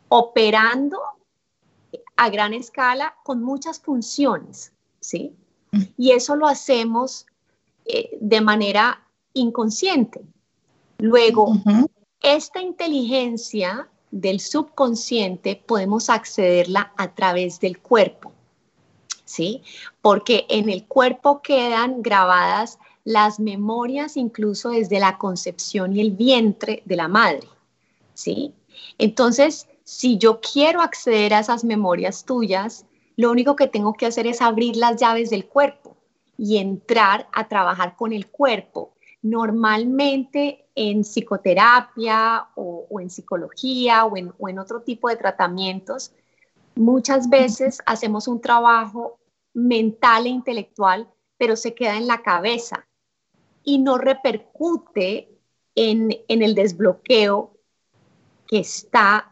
operando 0.09 0.99
a 2.17 2.29
gran 2.29 2.53
escala 2.53 3.15
con 3.23 3.41
muchas 3.41 3.79
funciones, 3.79 4.73
¿sí? 4.99 5.33
Mm. 5.71 5.81
Y 5.97 6.11
eso 6.11 6.35
lo 6.35 6.47
hacemos 6.47 7.25
eh, 7.85 8.17
de 8.19 8.41
manera 8.41 9.01
inconsciente. 9.33 10.21
Luego, 11.05 11.53
esta 12.19 12.63
inteligencia 12.63 13.87
del 14.09 14.39
subconsciente 14.39 15.55
podemos 15.55 16.09
accederla 16.09 16.93
a 16.97 17.13
través 17.13 17.59
del 17.59 17.77
cuerpo, 17.77 18.31
¿sí? 19.23 19.61
Porque 20.01 20.47
en 20.49 20.67
el 20.67 20.87
cuerpo 20.87 21.43
quedan 21.43 22.01
grabadas 22.01 22.79
las 23.03 23.39
memorias 23.39 24.17
incluso 24.17 24.71
desde 24.71 24.99
la 24.99 25.19
concepción 25.19 25.95
y 25.95 26.01
el 26.01 26.09
vientre 26.09 26.81
de 26.85 26.95
la 26.95 27.07
madre, 27.07 27.47
¿sí? 28.15 28.55
Entonces, 28.97 29.67
si 29.83 30.17
yo 30.17 30.41
quiero 30.41 30.81
acceder 30.81 31.35
a 31.35 31.41
esas 31.41 31.63
memorias 31.63 32.25
tuyas, 32.25 32.87
lo 33.15 33.29
único 33.29 33.55
que 33.55 33.67
tengo 33.67 33.93
que 33.93 34.07
hacer 34.07 34.25
es 34.25 34.41
abrir 34.41 34.75
las 34.75 34.99
llaves 34.99 35.29
del 35.29 35.45
cuerpo 35.45 35.97
y 36.35 36.57
entrar 36.57 37.29
a 37.31 37.47
trabajar 37.47 37.95
con 37.95 38.11
el 38.11 38.25
cuerpo. 38.25 38.95
Normalmente 39.21 40.64
en 40.75 41.03
psicoterapia 41.03 42.49
o, 42.55 42.87
en 42.99 43.09
psicología 43.09 44.05
o 44.05 44.17
en, 44.17 44.33
o 44.37 44.49
en 44.49 44.59
otro 44.59 44.81
tipo 44.81 45.09
de 45.09 45.15
tratamientos, 45.15 46.11
muchas 46.75 47.29
veces 47.29 47.79
hacemos 47.85 48.27
un 48.27 48.41
trabajo 48.41 49.19
mental 49.53 50.25
e 50.25 50.29
intelectual, 50.29 51.09
pero 51.37 51.55
se 51.55 51.73
queda 51.73 51.97
en 51.97 52.07
la 52.07 52.21
cabeza 52.21 52.85
y 53.63 53.79
no 53.79 53.97
repercute 53.97 55.29
en, 55.75 56.09
en 56.27 56.41
el 56.41 56.53
desbloqueo 56.55 57.53
que 58.47 58.59
está 58.59 59.31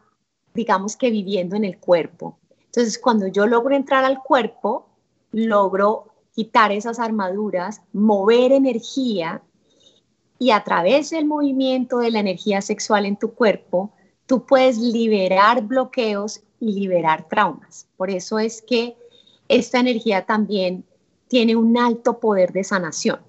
digamos 0.54 0.96
que 0.96 1.10
viviendo 1.10 1.56
en 1.56 1.66
el 1.66 1.80
cuerpo. 1.80 2.40
Entonces, 2.66 3.00
cuando 3.00 3.28
yo 3.28 3.48
logro 3.48 3.76
entrar 3.76 4.04
al 4.04 4.20
cuerpo, 4.20 4.90
logro 5.32 6.08
quitar 6.34 6.72
esas 6.72 7.00
armaduras, 7.00 7.82
mover 7.92 8.52
energía 8.52 9.44
y 10.44 10.52
a 10.52 10.62
través 10.62 11.12
del 11.12 11.24
movimiento 11.26 12.00
de 12.00 12.12
la 12.12 12.20
energía 12.20 12.62
sexual 12.62 13.06
en 13.06 13.16
tu 13.16 13.34
cuerpo, 13.34 13.94
tú 14.26 14.46
puedes 14.46 14.78
liberar 14.78 15.62
bloqueos 15.62 16.42
y 16.60 16.74
liberar 16.74 17.30
traumas. 17.30 17.88
Por 17.96 18.10
eso 18.10 18.40
es 18.40 18.62
que 18.62 18.98
esta 19.48 19.80
energía 19.80 20.26
también 20.26 20.84
tiene 21.30 21.56
un 21.56 21.78
alto 21.78 22.20
poder 22.20 22.52
de 22.52 22.66
sanación. 22.66 23.22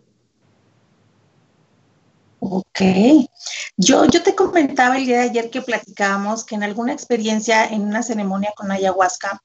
Ok. 2.40 2.80
Yo, 3.76 4.06
yo 4.06 4.21
te 4.25 4.35
comentaba 4.35 4.97
el 4.97 5.06
día 5.06 5.18
de 5.18 5.30
ayer 5.30 5.50
que 5.50 5.62
platicábamos 5.62 6.42
que 6.44 6.56
en 6.56 6.64
alguna 6.64 6.92
experiencia, 6.92 7.64
en 7.64 7.83
una 7.83 8.02
ceremonia 8.02 8.52
con 8.56 8.73
ayahuasca, 8.73 9.40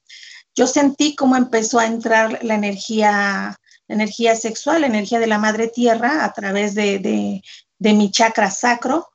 yo 0.56 0.66
sentí 0.66 1.14
cómo 1.14 1.36
empezó 1.36 1.78
a 1.78 1.86
entrar 1.86 2.40
la 2.42 2.56
energía, 2.56 3.59
energía 3.92 4.36
sexual, 4.36 4.82
la 4.82 4.86
energía 4.86 5.18
de 5.18 5.26
la 5.26 5.38
madre 5.38 5.68
tierra 5.68 6.24
a 6.24 6.32
través 6.32 6.74
de, 6.74 6.98
de, 6.98 7.42
de 7.78 7.92
mi 7.92 8.10
chakra 8.10 8.50
sacro. 8.50 9.08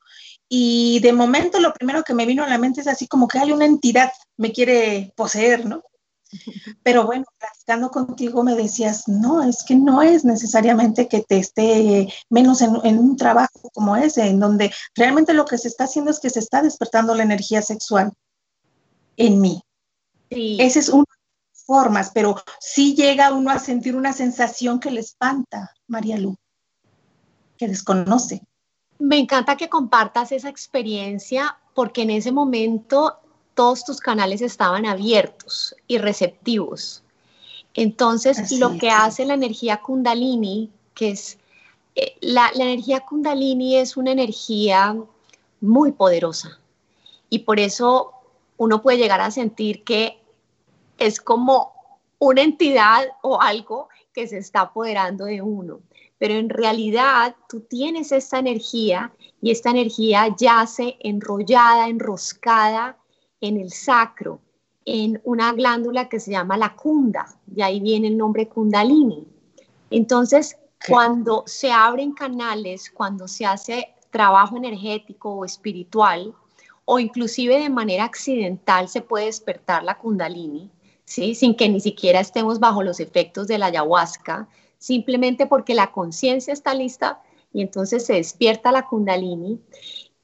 Y 0.47 0.99
de 0.99 1.13
momento 1.13 1.59
lo 1.59 1.73
primero 1.73 2.03
que 2.03 2.13
me 2.13 2.25
vino 2.25 2.43
a 2.43 2.49
la 2.49 2.57
mente 2.57 2.81
es 2.81 2.87
así 2.87 3.07
como 3.07 3.27
que 3.27 3.39
hay 3.39 3.51
una 3.51 3.65
entidad, 3.65 4.11
me 4.37 4.51
quiere 4.51 5.11
poseer, 5.15 5.65
¿no? 5.65 5.83
Pero 6.83 7.05
bueno, 7.05 7.25
platicando 7.37 7.89
contigo 7.89 8.43
me 8.43 8.55
decías, 8.55 9.07
no, 9.07 9.43
es 9.43 9.63
que 9.63 9.75
no 9.75 10.01
es 10.01 10.25
necesariamente 10.25 11.07
que 11.07 11.21
te 11.21 11.37
esté 11.37 12.07
menos 12.29 12.61
en, 12.61 12.99
un 12.99 13.17
trabajo 13.17 13.69
como 13.73 13.95
ese, 13.95 14.27
en 14.27 14.39
donde 14.39 14.71
realmente 14.95 15.33
lo 15.33 15.45
que 15.45 15.57
se 15.57 15.67
está 15.67 15.85
haciendo 15.85 16.11
es 16.11 16.19
que 16.19 16.29
se 16.29 16.39
está 16.39 16.61
despertando 16.61 17.15
la 17.15 17.23
energía 17.23 17.61
sexual 17.61 18.11
en 19.17 19.41
mí. 19.41 19.61
Sí. 20.29 20.57
Esa 20.59 20.79
es 20.79 20.89
las 20.89 21.05
formas, 21.65 22.11
pero 22.13 22.35
sí 22.59 22.95
llega 22.95 23.33
uno 23.33 23.49
a 23.51 23.59
sentir 23.59 23.95
una 23.95 24.13
sensación 24.13 24.79
que 24.79 24.91
le 24.91 24.99
espanta, 24.99 25.73
María 25.87 26.17
Lu, 26.17 26.35
que 27.57 27.67
desconoce. 27.67 28.41
Me 28.99 29.17
encanta 29.17 29.57
que 29.57 29.69
compartas 29.69 30.31
esa 30.31 30.49
experiencia 30.49 31.57
porque 31.73 32.03
en 32.03 32.11
ese 32.11 32.31
momento 32.31 33.17
todos 33.53 33.83
tus 33.83 33.99
canales 33.99 34.41
estaban 34.41 34.85
abiertos 34.85 35.75
y 35.87 35.97
receptivos. 35.97 37.03
Entonces, 37.73 38.51
lo 38.53 38.77
que 38.77 38.89
hace 38.89 39.25
la 39.25 39.33
energía 39.33 39.81
kundalini, 39.81 40.71
que 40.93 41.11
es, 41.11 41.37
eh, 41.95 42.15
la, 42.21 42.49
la 42.55 42.63
energía 42.63 43.01
kundalini 43.01 43.77
es 43.77 43.97
una 43.97 44.11
energía 44.11 44.95
muy 45.59 45.91
poderosa 45.91 46.59
y 47.29 47.39
por 47.39 47.59
eso 47.59 48.13
uno 48.57 48.81
puede 48.81 48.97
llegar 48.97 49.19
a 49.19 49.31
sentir 49.31 49.83
que 49.83 50.21
es 50.97 51.19
como 51.19 51.73
una 52.19 52.41
entidad 52.41 53.05
o 53.21 53.41
algo 53.41 53.89
que 54.13 54.27
se 54.27 54.37
está 54.37 54.61
apoderando 54.61 55.25
de 55.25 55.41
uno. 55.41 55.81
Pero 56.17 56.35
en 56.35 56.49
realidad 56.49 57.35
tú 57.49 57.61
tienes 57.61 58.11
esta 58.11 58.39
energía 58.39 59.11
y 59.41 59.51
esta 59.51 59.69
energía 59.69 60.33
yace 60.37 60.97
enrollada, 61.01 61.89
enroscada 61.89 62.97
en 63.41 63.59
el 63.59 63.71
sacro, 63.71 64.39
en 64.85 65.21
una 65.23 65.51
glándula 65.51 66.07
que 66.07 66.19
se 66.19 66.31
llama 66.31 66.57
la 66.57 66.75
kunda, 66.75 67.25
y 67.53 67.61
ahí 67.61 67.79
viene 67.79 68.07
el 68.07 68.17
nombre 68.17 68.47
kundalini. 68.47 69.27
Entonces, 69.89 70.57
cuando 70.87 71.43
se 71.47 71.71
abren 71.71 72.13
canales, 72.13 72.91
cuando 72.91 73.27
se 73.27 73.45
hace 73.45 73.93
trabajo 74.09 74.55
energético 74.57 75.31
o 75.31 75.45
espiritual, 75.45 76.33
o 76.85 76.99
inclusive 76.99 77.59
de 77.59 77.69
manera 77.69 78.05
accidental 78.05 78.87
se 78.87 79.01
puede 79.01 79.25
despertar 79.25 79.83
la 79.83 79.97
kundalini, 79.97 80.69
¿sí? 81.05 81.35
sin 81.35 81.55
que 81.55 81.69
ni 81.69 81.79
siquiera 81.79 82.19
estemos 82.19 82.59
bajo 82.59 82.83
los 82.83 82.99
efectos 82.99 83.47
de 83.47 83.57
la 83.57 83.67
ayahuasca, 83.67 84.49
simplemente 84.77 85.47
porque 85.47 85.73
la 85.73 85.91
conciencia 85.91 86.53
está 86.53 86.73
lista 86.73 87.21
y 87.53 87.61
entonces 87.61 88.05
se 88.05 88.13
despierta 88.13 88.71
la 88.71 88.87
kundalini 88.87 89.59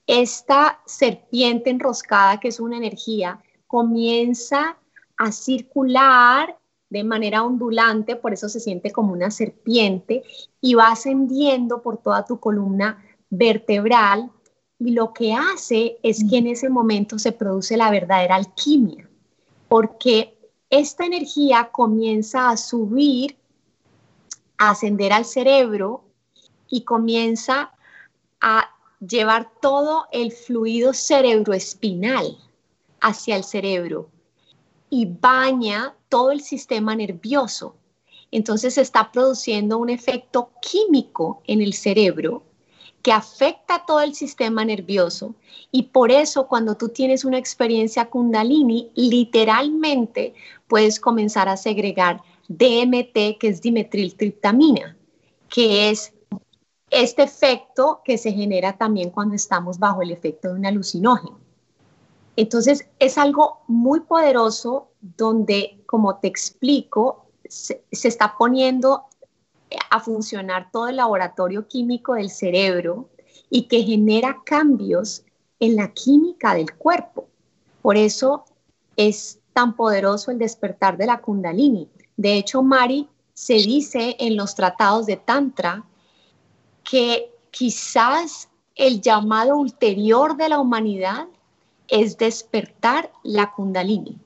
esta 0.08 0.82
serpiente 0.86 1.70
enroscada, 1.70 2.40
que 2.40 2.50
es 2.50 2.60
una 2.60 2.76
energía, 2.76 3.40
comienza 3.68 4.78
a 5.18 5.32
circular 5.32 6.58
de 6.90 7.06
manera 7.06 7.44
ondulante, 7.44 8.18
por 8.18 8.34
eso 8.34 8.50
se 8.50 8.60
siente 8.60 8.92
como 8.92 9.14
una 9.14 9.32
serpiente, 9.32 10.24
y 10.60 10.74
va 10.74 10.90
ascendiendo 10.90 11.82
por 11.82 11.98
toda 11.98 12.26
tu 12.26 12.42
columna 12.42 13.02
vertebral, 13.30 14.30
y 14.80 14.92
lo 14.92 15.14
que 15.14 15.34
hace 15.34 15.98
es 16.04 16.26
que 16.30 16.40
en 16.40 16.48
ese 16.48 16.68
momento 16.68 17.18
se 17.18 17.32
produce 17.32 17.78
la 17.78 17.90
verdadera 17.90 18.36
alquimia, 18.36 19.10
porque 19.70 20.31
esta 20.72 21.06
energía 21.06 21.70
comienza 21.72 22.50
a 22.50 22.56
subir, 22.58 23.38
a 24.58 24.72
ascender 24.72 25.12
al 25.12 25.26
cerebro 25.26 26.06
y 26.70 26.86
comienza 26.86 27.74
a 28.40 28.70
llevar 29.00 29.52
todo 29.62 30.06
el 30.14 30.32
fluido 30.32 30.94
cerebroespinal 30.94 32.38
hacia 33.02 33.36
el 33.36 33.44
cerebro 33.44 34.10
y 34.90 35.06
baña 35.06 35.94
todo 36.08 36.32
el 36.32 36.42
sistema 36.42 36.96
nervioso. 36.96 37.76
Entonces 38.32 38.76
se 38.76 38.82
está 38.82 39.12
produciendo 39.12 39.78
un 39.78 39.90
efecto 39.90 40.52
químico 40.62 41.42
en 41.48 41.62
el 41.62 41.74
cerebro 41.74 42.44
que 43.02 43.12
afecta 43.12 43.86
todo 43.86 44.02
el 44.02 44.14
sistema 44.14 44.64
nervioso 44.64 45.36
y 45.72 45.84
por 45.84 46.12
eso 46.12 46.48
cuando 46.48 46.76
tú 46.76 46.90
tienes 46.90 47.26
una 47.26 47.38
experiencia 47.38 48.10
kundalini, 48.10 48.92
literalmente 48.96 50.34
puedes 50.68 51.00
comenzar 51.00 51.50
a 51.50 51.58
segregar 51.58 52.22
DMT, 52.48 53.40
que 53.40 53.48
es 53.48 53.62
dimetriltriptamina, 53.62 54.98
que 55.50 55.90
es 55.90 56.14
este 56.90 57.24
efecto 57.24 58.02
que 58.04 58.18
se 58.18 58.34
genera 58.34 58.78
también 58.78 59.10
cuando 59.10 59.36
estamos 59.36 59.80
bajo 59.80 60.02
el 60.02 60.12
efecto 60.12 60.50
de 60.50 60.56
un 60.56 60.66
alucinógeno. 60.66 61.40
Entonces, 62.36 62.88
es 63.00 63.18
algo 63.18 63.62
muy 63.68 64.02
poderoso 64.02 64.90
donde, 65.02 65.82
como 65.86 66.18
te 66.18 66.28
explico, 66.28 67.26
se, 67.48 67.84
está 67.92 68.36
poniendo 68.38 69.06
a 69.90 70.00
funcionar 70.00 70.70
todo 70.72 70.88
el 70.88 70.98
laboratorio 70.98 71.68
químico 71.68 72.16
del 72.16 72.30
cerebro 72.30 73.10
y 73.50 73.64
que 73.64 73.84
genera 73.84 74.42
cambios 74.46 75.24
en 75.60 75.76
la 75.76 75.94
química 75.94 76.54
del 76.54 76.76
cuerpo. 76.76 77.28
Por 77.82 77.98
eso 77.98 78.46
es 78.96 79.40
tan 79.54 79.76
poderoso 79.76 80.32
el 80.32 80.38
despertar 80.38 80.98
de 80.98 81.06
la 81.06 81.22
kundalini. 81.22 81.90
De 82.18 82.38
hecho, 82.38 82.62
Mari, 82.62 83.08
se 83.34 83.56
dice 83.56 84.16
en 84.20 84.36
los 84.36 84.56
tratados 84.56 85.06
de 85.06 85.18
Tantra 85.18 85.84
que 86.84 87.32
quizás 87.52 88.50
el 88.76 89.02
llamado 89.02 89.58
ulterior 89.58 90.38
de 90.38 90.50
la 90.50 90.60
humanidad 90.60 91.28
es 91.88 92.18
despertar 92.18 93.12
la 93.24 93.52
kundalini, 93.52 94.18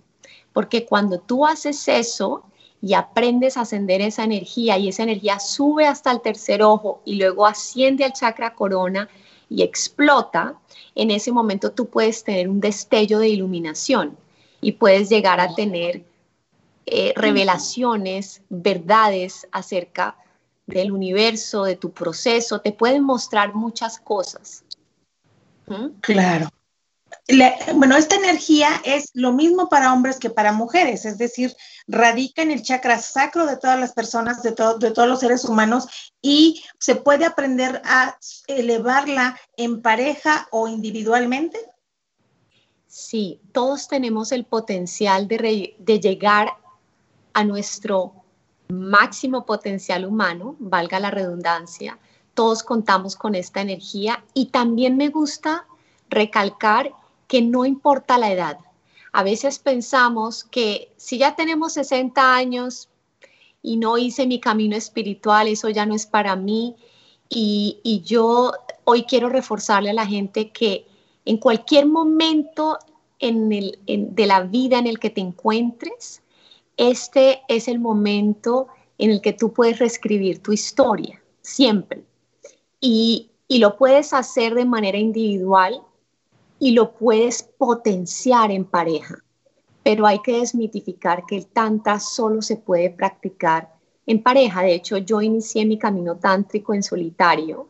porque 0.53 0.85
cuando 0.85 1.19
tú 1.19 1.45
haces 1.45 1.87
eso 1.87 2.43
y 2.85 2.93
aprendes 2.93 3.57
a 3.57 3.61
ascender 3.61 3.99
esa 4.01 4.23
energía 4.23 4.77
y 4.77 4.89
esa 4.89 5.01
energía 5.01 5.39
sube 5.39 5.87
hasta 5.87 6.11
el 6.11 6.21
tercer 6.21 6.61
ojo 6.61 7.01
y 7.03 7.15
luego 7.15 7.47
asciende 7.47 8.05
al 8.05 8.13
chakra 8.13 8.53
corona 8.53 9.09
y 9.49 9.63
explota, 9.63 10.59
en 10.93 11.09
ese 11.09 11.31
momento 11.31 11.71
tú 11.71 11.87
puedes 11.87 12.23
tener 12.23 12.47
un 12.47 12.59
destello 12.59 13.17
de 13.17 13.29
iluminación 13.29 14.15
y 14.61 14.73
puedes 14.73 15.09
llegar 15.09 15.39
a 15.39 15.55
tener 15.55 16.05
eh, 16.85 17.11
revelaciones, 17.15 18.43
verdades 18.49 19.47
acerca 19.51 20.15
del 20.67 20.91
universo, 20.91 21.63
de 21.63 21.77
tu 21.77 21.89
proceso, 21.89 22.61
te 22.61 22.71
pueden 22.71 23.03
mostrar 23.03 23.55
muchas 23.55 23.97
cosas. 23.97 24.63
¿Mm? 25.65 25.87
Claro. 26.01 26.49
Bueno, 27.73 27.97
esta 27.97 28.15
energía 28.15 28.69
es 28.83 29.09
lo 29.13 29.33
mismo 29.33 29.67
para 29.67 29.93
hombres 29.93 30.19
que 30.19 30.29
para 30.29 30.51
mujeres, 30.51 31.05
es 31.05 31.17
decir, 31.17 31.55
radica 31.87 32.43
en 32.43 32.51
el 32.51 32.61
chakra 32.61 32.99
sacro 32.99 33.47
de 33.47 33.57
todas 33.57 33.79
las 33.79 33.93
personas, 33.93 34.43
de, 34.43 34.51
todos 34.51 35.07
los 35.07 35.19
seres 35.19 35.43
humanos, 35.43 35.87
y 36.21 36.63
se 36.79 36.95
puede 36.95 37.25
aprender 37.25 37.81
a 37.83 38.17
elevarla 38.47 39.39
en 39.57 39.81
pareja 39.81 40.47
o 40.51 40.67
individualmente. 40.67 41.57
Sí, 42.87 43.41
todos 43.51 43.87
tenemos 43.87 44.31
el 44.31 44.45
potencial 44.45 45.27
de 45.27 45.99
llegar 45.99 46.49
a 47.33 47.43
nuestro 47.43 48.13
máximo 48.67 49.45
potencial 49.45 50.05
humano, 50.05 50.55
valga 50.59 50.99
la 50.99 51.11
redundancia. 51.11 51.97
Todos 52.33 52.63
contamos 52.63 53.15
con 53.15 53.35
esta 53.35 53.61
energía 53.61 54.23
y 54.33 54.47
también 54.47 54.95
me 54.97 55.09
gusta 55.09 55.65
recalcar 56.09 56.93
que 57.35 57.41
no 57.41 57.65
importa 57.65 58.17
la 58.17 58.31
edad. 58.31 58.59
A 59.11 59.21
veces 59.21 59.59
pensamos 59.59 60.45
que 60.45 60.93
si 60.95 61.17
ya 61.17 61.35
tenemos 61.35 61.73
60 61.73 62.33
años 62.33 62.87
y 63.61 63.75
no 63.75 63.97
hice 63.97 64.25
mi 64.25 64.39
camino 64.39 64.77
espiritual, 64.77 65.49
eso 65.49 65.67
ya 65.67 65.85
no 65.85 65.93
es 65.93 66.05
para 66.05 66.37
mí. 66.37 66.77
Y, 67.27 68.01
yo 68.05 68.53
hoy 68.85 69.03
quiero 69.03 69.27
reforzarle 69.27 69.89
a 69.89 69.93
la 69.93 70.05
gente 70.05 70.51
que 70.51 70.87
en 71.25 71.35
cualquier 71.35 71.87
momento 71.87 72.79
en 73.19 73.51
el, 73.51 73.79
de 73.85 74.25
la 74.27 74.43
vida 74.43 74.79
en 74.79 74.87
el 74.87 74.97
que 74.97 75.09
te 75.09 75.19
encuentres, 75.19 76.21
este 76.77 77.41
es 77.49 77.67
el 77.67 77.79
momento 77.79 78.69
en 78.97 79.11
el 79.11 79.19
que 79.19 79.33
tú 79.33 79.51
puedes 79.51 79.79
reescribir 79.79 80.41
tu 80.41 80.53
historia, 80.53 81.21
siempre. 81.41 82.01
Y, 82.79 83.29
y 83.49 83.57
lo 83.57 83.75
puedes 83.75 84.13
hacer 84.13 84.55
de 84.55 84.63
manera 84.63 84.97
individual 84.97 85.81
y 86.59 86.71
lo 86.71 86.93
puedes 86.93 87.43
potenciar 87.43 88.51
en 88.51 88.65
pareja. 88.65 89.23
Pero 89.83 90.07
hay 90.07 90.19
que 90.19 90.39
desmitificar 90.39 91.25
que 91.25 91.37
el 91.37 91.47
tantra 91.47 91.99
solo 91.99 92.41
se 92.41 92.57
puede 92.57 92.89
practicar 92.89 93.75
en 94.05 94.21
pareja. 94.23 94.61
De 94.61 94.73
hecho, 94.73 94.97
yo 94.97 95.21
inicié 95.21 95.65
mi 95.65 95.77
camino 95.77 96.17
tántrico 96.17 96.73
en 96.73 96.83
solitario 96.83 97.69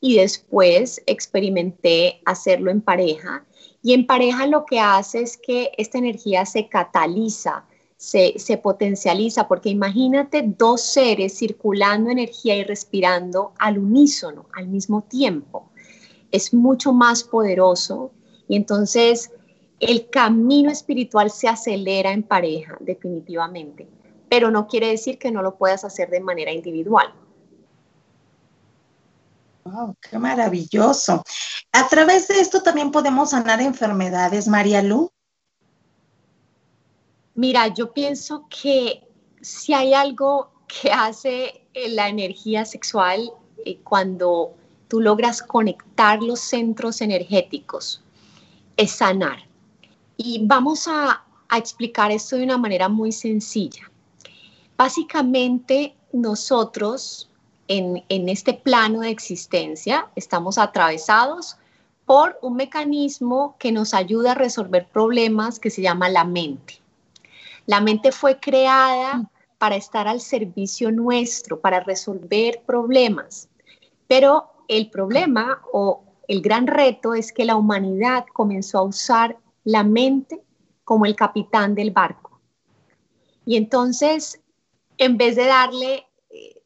y 0.00 0.16
después 0.16 1.02
experimenté 1.06 2.20
hacerlo 2.24 2.70
en 2.70 2.80
pareja. 2.80 3.44
Y 3.82 3.94
en 3.94 4.06
pareja 4.06 4.46
lo 4.46 4.64
que 4.64 4.80
hace 4.80 5.22
es 5.22 5.36
que 5.36 5.72
esta 5.76 5.98
energía 5.98 6.46
se 6.46 6.68
cataliza, 6.68 7.64
se, 7.96 8.60
potencializa, 8.62 9.48
porque 9.48 9.70
imagínate 9.70 10.42
dos 10.42 10.82
seres 10.82 11.36
circulando 11.36 12.10
energía 12.10 12.56
y 12.56 12.62
respirando 12.62 13.52
al 13.58 13.78
unísono, 13.78 14.46
al 14.52 14.68
mismo 14.68 15.02
tiempo. 15.02 15.67
Es 16.30 16.52
mucho 16.52 16.92
más 16.92 17.24
poderoso 17.24 18.12
y 18.48 18.56
entonces 18.56 19.30
el 19.80 20.10
camino 20.10 20.70
espiritual 20.70 21.30
se 21.30 21.48
acelera 21.48 22.12
en 22.12 22.22
pareja, 22.22 22.76
definitivamente, 22.80 23.88
pero 24.28 24.50
no 24.50 24.66
quiere 24.66 24.88
decir 24.88 25.18
que 25.18 25.30
no 25.30 25.42
lo 25.42 25.56
puedas 25.56 25.84
hacer 25.84 26.10
de 26.10 26.20
manera 26.20 26.52
individual. 26.52 27.12
Wow, 29.64 29.94
qué 30.00 30.18
maravilloso. 30.18 31.22
A 31.72 31.88
través 31.88 32.28
de 32.28 32.40
esto 32.40 32.62
también 32.62 32.90
podemos 32.90 33.30
sanar 33.30 33.60
enfermedades, 33.60 34.48
María 34.48 34.82
Lu. 34.82 35.10
Mira, 37.34 37.68
yo 37.68 37.92
pienso 37.92 38.46
que 38.48 39.06
si 39.40 39.72
hay 39.72 39.94
algo 39.94 40.50
que 40.66 40.90
hace 40.90 41.66
la 41.74 42.08
energía 42.08 42.64
sexual 42.64 43.32
eh, 43.64 43.78
cuando 43.84 44.54
tú 44.88 45.00
logras 45.00 45.42
conectar 45.42 46.22
los 46.22 46.40
centros 46.40 47.00
energéticos, 47.00 48.02
es 48.76 48.92
sanar. 48.92 49.46
Y 50.16 50.40
vamos 50.44 50.88
a, 50.88 51.24
explicar 51.56 52.10
esto 52.10 52.36
de 52.36 52.44
una 52.44 52.58
manera 52.58 52.90
muy 52.90 53.10
sencilla. 53.10 53.90
Básicamente, 54.76 55.94
nosotros 56.12 57.30
en, 57.68 58.04
en 58.10 58.28
este 58.28 58.52
plano 58.52 59.00
de 59.00 59.08
existencia 59.08 60.08
estamos 60.14 60.58
atravesados 60.58 61.56
por 62.04 62.38
un 62.42 62.56
mecanismo 62.56 63.56
que 63.58 63.72
nos 63.72 63.94
ayuda 63.94 64.32
a 64.32 64.34
resolver 64.34 64.86
problemas 64.88 65.58
que 65.58 65.70
se 65.70 65.80
llama 65.80 66.10
la 66.10 66.24
mente. 66.24 66.82
La 67.64 67.80
mente 67.80 68.12
fue 68.12 68.38
creada 68.38 69.30
para 69.58 69.76
estar 69.76 70.06
al 70.06 70.20
servicio 70.20 70.92
nuestro, 70.92 71.60
para 71.60 71.80
resolver 71.80 72.62
problemas. 72.66 73.48
Pero 74.06 74.50
el 74.68 74.90
problema 74.90 75.62
o 75.72 76.04
el 76.28 76.42
gran 76.42 76.66
reto 76.66 77.14
es 77.14 77.32
que 77.32 77.44
la 77.44 77.56
humanidad 77.56 78.26
comenzó 78.32 78.78
a 78.78 78.82
usar 78.82 79.38
la 79.64 79.82
mente 79.82 80.42
como 80.84 81.06
el 81.06 81.16
capitán 81.16 81.74
del 81.74 81.90
barco. 81.90 82.40
Y 83.44 83.56
entonces, 83.56 84.40
en 84.98 85.16
vez 85.16 85.36
de 85.36 85.46
darle 85.46 86.06
eh, 86.30 86.62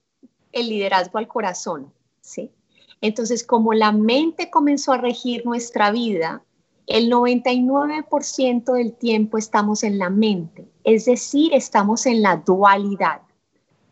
el 0.51 0.69
liderazgo 0.69 1.19
al 1.19 1.29
corazón, 1.29 1.93
¿sí? 2.21 2.51
Entonces, 3.01 3.45
como 3.45 3.73
la 3.73 3.93
mente 3.93 4.51
comenzó 4.51 4.93
a 4.93 4.99
regir 4.99 5.45
nuestra 5.45 5.91
vida, 5.91 6.43
el 6.87 7.11
99% 7.11 8.73
del 8.73 8.93
tiempo 8.95 9.39
estamos 9.39 9.85
en 9.85 9.99
la 9.99 10.11
mente, 10.11 10.69
es 10.83 11.05
decir, 11.05 11.55
estamos 11.55 12.07
en 12.07 12.23
la 12.23 12.37
dualidad. 12.37 13.23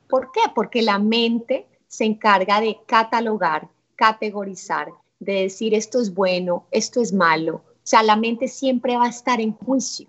¿Por 0.08 0.32
qué? 0.32 0.40
Porque 0.54 0.82
la 0.82 0.98
mente 0.98 1.66
se 1.86 2.04
encarga 2.04 2.60
de 2.60 2.78
catalogar, 2.86 3.68
categorizar, 4.00 4.88
de 5.18 5.42
decir 5.42 5.74
esto 5.74 6.00
es 6.00 6.14
bueno, 6.14 6.64
esto 6.70 7.02
es 7.02 7.12
malo. 7.12 7.56
O 7.56 7.86
sea, 7.90 8.02
la 8.02 8.16
mente 8.16 8.48
siempre 8.48 8.96
va 8.96 9.04
a 9.04 9.10
estar 9.10 9.42
en 9.42 9.52
juicio 9.52 10.08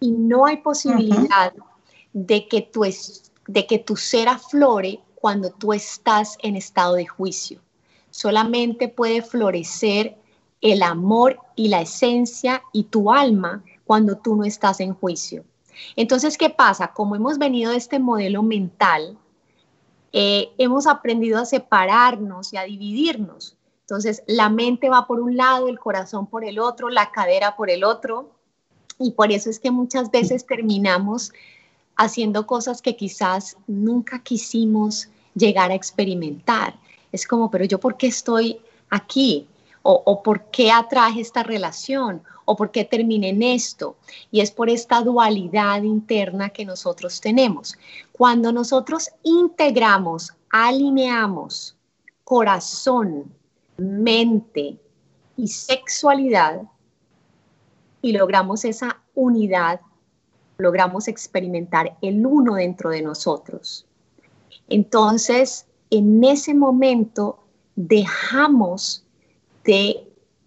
y 0.00 0.10
no 0.10 0.44
hay 0.44 0.58
posibilidad 0.58 1.54
de, 2.12 2.46
que 2.46 2.60
tu 2.60 2.82
de 3.46 3.66
que 3.66 3.78
tu 3.78 3.96
ser 3.96 4.28
aflore 4.28 5.00
cuando 5.14 5.50
tú 5.50 5.72
estás 5.72 6.36
en 6.42 6.56
estado 6.56 6.94
de 6.94 7.06
juicio. 7.06 7.60
Solamente 8.10 8.88
puede 8.88 9.22
florecer 9.22 10.18
el 10.60 10.82
amor 10.82 11.38
y 11.56 11.68
la 11.68 11.80
esencia 11.80 12.62
y 12.70 12.84
tu 12.84 13.10
alma 13.10 13.64
cuando 13.86 14.18
tú 14.18 14.36
no 14.36 14.44
estás 14.44 14.80
en 14.80 14.92
juicio. 14.92 15.42
Entonces, 15.96 16.36
¿qué 16.36 16.50
pasa? 16.50 16.88
Como 16.88 17.16
hemos 17.16 17.38
venido 17.38 17.70
de 17.70 17.78
este 17.78 17.98
modelo 17.98 18.42
mental, 18.42 19.16
eh, 20.12 20.50
hemos 20.58 20.86
aprendido 20.86 21.38
a 21.38 21.44
separarnos 21.44 22.52
y 22.52 22.56
a 22.56 22.64
dividirnos. 22.64 23.56
Entonces, 23.82 24.22
la 24.26 24.48
mente 24.48 24.88
va 24.88 25.06
por 25.06 25.20
un 25.20 25.36
lado, 25.36 25.68
el 25.68 25.78
corazón 25.78 26.26
por 26.26 26.44
el 26.44 26.58
otro, 26.58 26.90
la 26.90 27.10
cadera 27.10 27.56
por 27.56 27.70
el 27.70 27.84
otro. 27.84 28.30
Y 28.98 29.12
por 29.12 29.32
eso 29.32 29.50
es 29.50 29.58
que 29.58 29.70
muchas 29.70 30.10
veces 30.10 30.46
terminamos 30.46 31.32
haciendo 31.96 32.46
cosas 32.46 32.82
que 32.82 32.96
quizás 32.96 33.56
nunca 33.66 34.22
quisimos 34.22 35.08
llegar 35.34 35.70
a 35.70 35.74
experimentar. 35.74 36.78
Es 37.12 37.26
como, 37.26 37.50
pero 37.50 37.64
yo 37.64 37.80
por 37.80 37.96
qué 37.96 38.06
estoy 38.06 38.60
aquí? 38.90 39.48
O, 39.82 40.22
por 40.22 40.50
qué 40.50 40.70
atraje 40.70 41.20
esta 41.20 41.42
relación 41.42 42.22
o 42.44 42.56
por 42.56 42.70
qué 42.70 42.84
terminé 42.84 43.30
en 43.30 43.42
esto. 43.42 43.96
Y 44.30 44.40
es 44.40 44.50
por 44.50 44.68
esta 44.68 45.00
dualidad 45.02 45.82
interna 45.82 46.50
que 46.50 46.64
nosotros 46.64 47.20
tenemos. 47.20 47.76
Cuando 48.12 48.52
nosotros 48.52 49.10
integramos, 49.22 50.32
alineamos 50.50 51.76
corazón, 52.24 53.32
mente 53.76 54.78
y 55.36 55.48
sexualidad 55.48 56.62
y 58.02 58.12
logramos 58.12 58.64
esa 58.64 59.00
unidad, 59.14 59.80
logramos 60.58 61.08
experimentar 61.08 61.96
el 62.02 62.24
uno 62.26 62.54
dentro 62.54 62.90
de 62.90 63.02
nosotros. 63.02 63.86
Entonces, 64.68 65.66
en 65.90 66.22
ese 66.22 66.54
momento 66.54 67.42
dejamos 67.74 69.04
de 69.70 70.04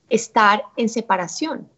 estar 0.09 0.65
en 0.75 0.89
separación. 0.89 1.69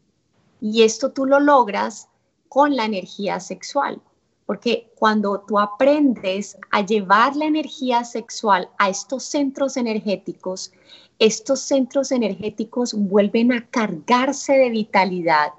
Y 0.59 0.81
esto 0.81 1.11
tú 1.11 1.27
lo 1.27 1.39
logras 1.39 2.09
con 2.49 2.75
la 2.75 2.85
energía 2.85 3.39
sexual, 3.39 4.01
porque 4.47 4.91
cuando 4.95 5.41
tú 5.41 5.59
aprendes 5.59 6.57
a 6.71 6.83
llevar 6.83 7.35
la 7.35 7.45
energía 7.45 8.03
sexual 8.03 8.67
a 8.79 8.89
estos 8.89 9.25
centros 9.25 9.77
energéticos, 9.77 10.71
estos 11.19 11.59
centros 11.59 12.11
energéticos 12.11 12.95
vuelven 12.95 13.53
a 13.53 13.67
cargarse 13.67 14.53
de 14.53 14.71
vitalidad, 14.71 15.49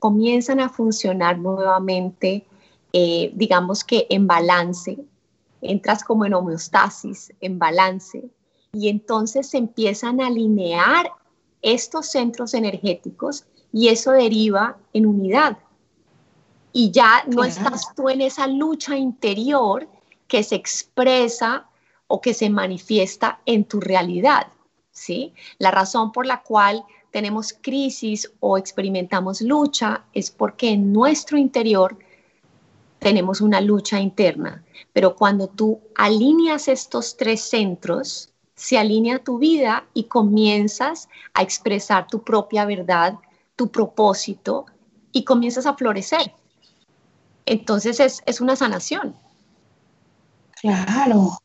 comienzan 0.00 0.58
a 0.58 0.68
funcionar 0.68 1.38
nuevamente, 1.38 2.44
eh, 2.92 3.30
digamos 3.34 3.84
que 3.84 4.08
en 4.10 4.26
balance, 4.26 4.98
entras 5.62 6.02
como 6.02 6.24
en 6.24 6.34
homeostasis, 6.34 7.32
en 7.40 7.60
balance, 7.60 8.28
y 8.72 8.88
entonces 8.88 9.48
se 9.48 9.58
empiezan 9.58 10.20
a 10.20 10.26
alinear 10.26 11.12
estos 11.62 12.06
centros 12.06 12.54
energéticos 12.54 13.46
y 13.72 13.88
eso 13.88 14.12
deriva 14.12 14.76
en 14.92 15.06
unidad. 15.06 15.58
Y 16.72 16.90
ya 16.90 17.24
no 17.26 17.44
estás 17.44 17.94
tú 17.94 18.08
en 18.08 18.20
esa 18.20 18.46
lucha 18.46 18.96
interior 18.96 19.88
que 20.28 20.42
se 20.42 20.54
expresa 20.54 21.68
o 22.06 22.20
que 22.20 22.34
se 22.34 22.50
manifiesta 22.50 23.40
en 23.46 23.64
tu 23.64 23.80
realidad, 23.80 24.48
¿sí? 24.92 25.32
La 25.58 25.70
razón 25.70 26.12
por 26.12 26.26
la 26.26 26.42
cual 26.42 26.84
tenemos 27.10 27.52
crisis 27.60 28.30
o 28.40 28.56
experimentamos 28.56 29.40
lucha 29.40 30.04
es 30.12 30.30
porque 30.30 30.70
en 30.70 30.92
nuestro 30.92 31.36
interior 31.38 31.98
tenemos 33.00 33.40
una 33.40 33.60
lucha 33.60 34.00
interna. 34.00 34.64
Pero 34.92 35.16
cuando 35.16 35.48
tú 35.48 35.80
alineas 35.96 36.68
estos 36.68 37.16
tres 37.16 37.40
centros, 37.40 38.29
se 38.60 38.76
alinea 38.76 39.24
tu 39.24 39.38
vida 39.38 39.86
y 39.94 40.04
comienzas 40.04 41.08
a 41.32 41.40
expresar 41.40 42.06
tu 42.08 42.22
propia 42.22 42.66
verdad, 42.66 43.14
tu 43.56 43.70
propósito 43.70 44.66
y 45.12 45.24
comienzas 45.24 45.64
a 45.64 45.74
florecer. 45.74 46.34
Entonces 47.46 48.00
es, 48.00 48.22
es 48.26 48.42
una 48.42 48.56
sanación. 48.56 49.16
Claro. 50.60 51.38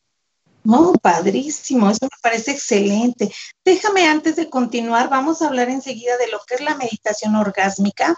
No, 0.62 0.92
padrísimo, 1.00 1.88
eso 1.88 2.00
me 2.02 2.18
parece 2.20 2.50
excelente. 2.50 3.32
Déjame 3.64 4.06
antes 4.06 4.36
de 4.36 4.50
continuar, 4.50 5.08
vamos 5.08 5.40
a 5.40 5.46
hablar 5.46 5.70
enseguida 5.70 6.18
de 6.18 6.28
lo 6.28 6.40
que 6.46 6.56
es 6.56 6.60
la 6.60 6.74
meditación 6.74 7.34
orgásmica, 7.34 8.14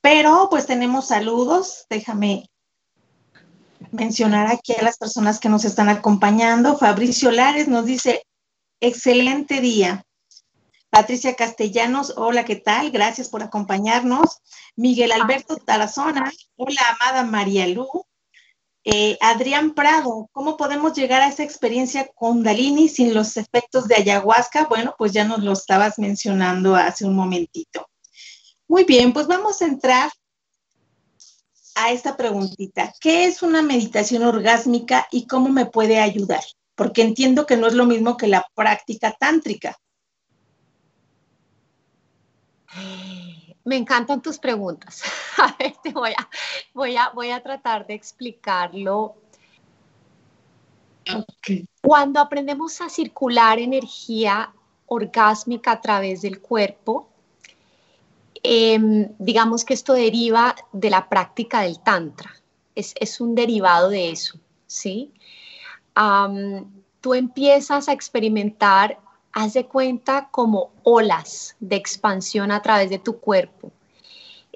pero 0.00 0.48
pues 0.50 0.66
tenemos 0.66 1.06
saludos, 1.06 1.86
déjame 1.88 2.49
mencionar 3.92 4.46
aquí 4.46 4.72
a 4.72 4.82
las 4.82 4.96
personas 4.96 5.38
que 5.40 5.48
nos 5.48 5.64
están 5.64 5.88
acompañando. 5.88 6.78
Fabricio 6.78 7.30
Lares 7.30 7.68
nos 7.68 7.84
dice, 7.84 8.22
excelente 8.80 9.60
día. 9.60 10.04
Patricia 10.90 11.36
Castellanos, 11.36 12.14
hola, 12.16 12.44
¿qué 12.44 12.56
tal? 12.56 12.90
Gracias 12.90 13.28
por 13.28 13.42
acompañarnos. 13.42 14.40
Miguel 14.74 15.12
Alberto 15.12 15.56
Tarazona, 15.56 16.32
hola, 16.56 16.80
amada 16.98 17.22
María 17.24 17.66
Lu. 17.68 17.88
Eh, 18.82 19.18
Adrián 19.20 19.74
Prado, 19.74 20.28
¿cómo 20.32 20.56
podemos 20.56 20.94
llegar 20.94 21.20
a 21.20 21.28
esa 21.28 21.42
experiencia 21.42 22.08
con 22.14 22.42
Dalini 22.42 22.88
sin 22.88 23.14
los 23.14 23.36
efectos 23.36 23.86
de 23.86 23.96
ayahuasca? 23.96 24.64
Bueno, 24.64 24.94
pues 24.96 25.12
ya 25.12 25.24
nos 25.24 25.40
lo 25.40 25.52
estabas 25.52 25.98
mencionando 25.98 26.74
hace 26.74 27.04
un 27.04 27.14
momentito. 27.14 27.86
Muy 28.66 28.84
bien, 28.84 29.12
pues 29.12 29.26
vamos 29.26 29.60
a 29.62 29.66
entrar 29.66 30.10
a 31.80 31.92
esta 31.92 32.16
preguntita. 32.16 32.92
¿Qué 33.00 33.24
es 33.24 33.42
una 33.42 33.62
meditación 33.62 34.22
orgásmica 34.22 35.08
y 35.10 35.26
cómo 35.26 35.48
me 35.48 35.66
puede 35.66 35.98
ayudar? 35.98 36.42
Porque 36.74 37.02
entiendo 37.02 37.46
que 37.46 37.56
no 37.56 37.66
es 37.66 37.74
lo 37.74 37.86
mismo 37.86 38.16
que 38.16 38.26
la 38.26 38.46
práctica 38.54 39.16
tántrica. 39.18 39.76
Me 43.64 43.76
encantan 43.76 44.20
tus 44.20 44.38
preguntas. 44.38 45.02
A 45.38 45.56
ver, 45.58 45.74
te 45.82 45.92
voy 45.92 46.10
a, 46.10 46.28
voy 46.74 46.96
a, 46.96 47.10
voy 47.10 47.30
a 47.30 47.42
tratar 47.42 47.86
de 47.86 47.94
explicarlo. 47.94 49.16
Cuando 51.80 52.20
aprendemos 52.20 52.80
a 52.80 52.90
circular 52.90 53.58
energía 53.58 54.52
orgásmica 54.86 55.72
a 55.72 55.80
través 55.80 56.22
del 56.22 56.40
cuerpo, 56.40 57.09
em, 58.42 59.08
digamos 59.18 59.64
que 59.64 59.74
esto 59.74 59.92
deriva 59.92 60.54
de 60.72 60.90
la 60.90 61.08
práctica 61.08 61.62
del 61.62 61.80
tantra. 61.80 62.30
Es, 62.74 62.94
es 63.00 63.20
un 63.20 63.34
derivado 63.34 63.88
de 63.88 64.10
eso, 64.10 64.38
¿sí? 64.66 65.12
tú 67.02 67.14
empiezas 67.14 67.88
a 67.88 67.92
experimentar 67.92 68.98
haz 69.32 69.54
de 69.54 69.66
cuenta 69.66 70.28
como 70.30 70.70
olas 70.82 71.56
de 71.60 71.76
expansión 71.76 72.50
a 72.50 72.62
través 72.62 72.90
de 72.90 72.98
tu 72.98 73.18
cuerpo. 73.18 73.70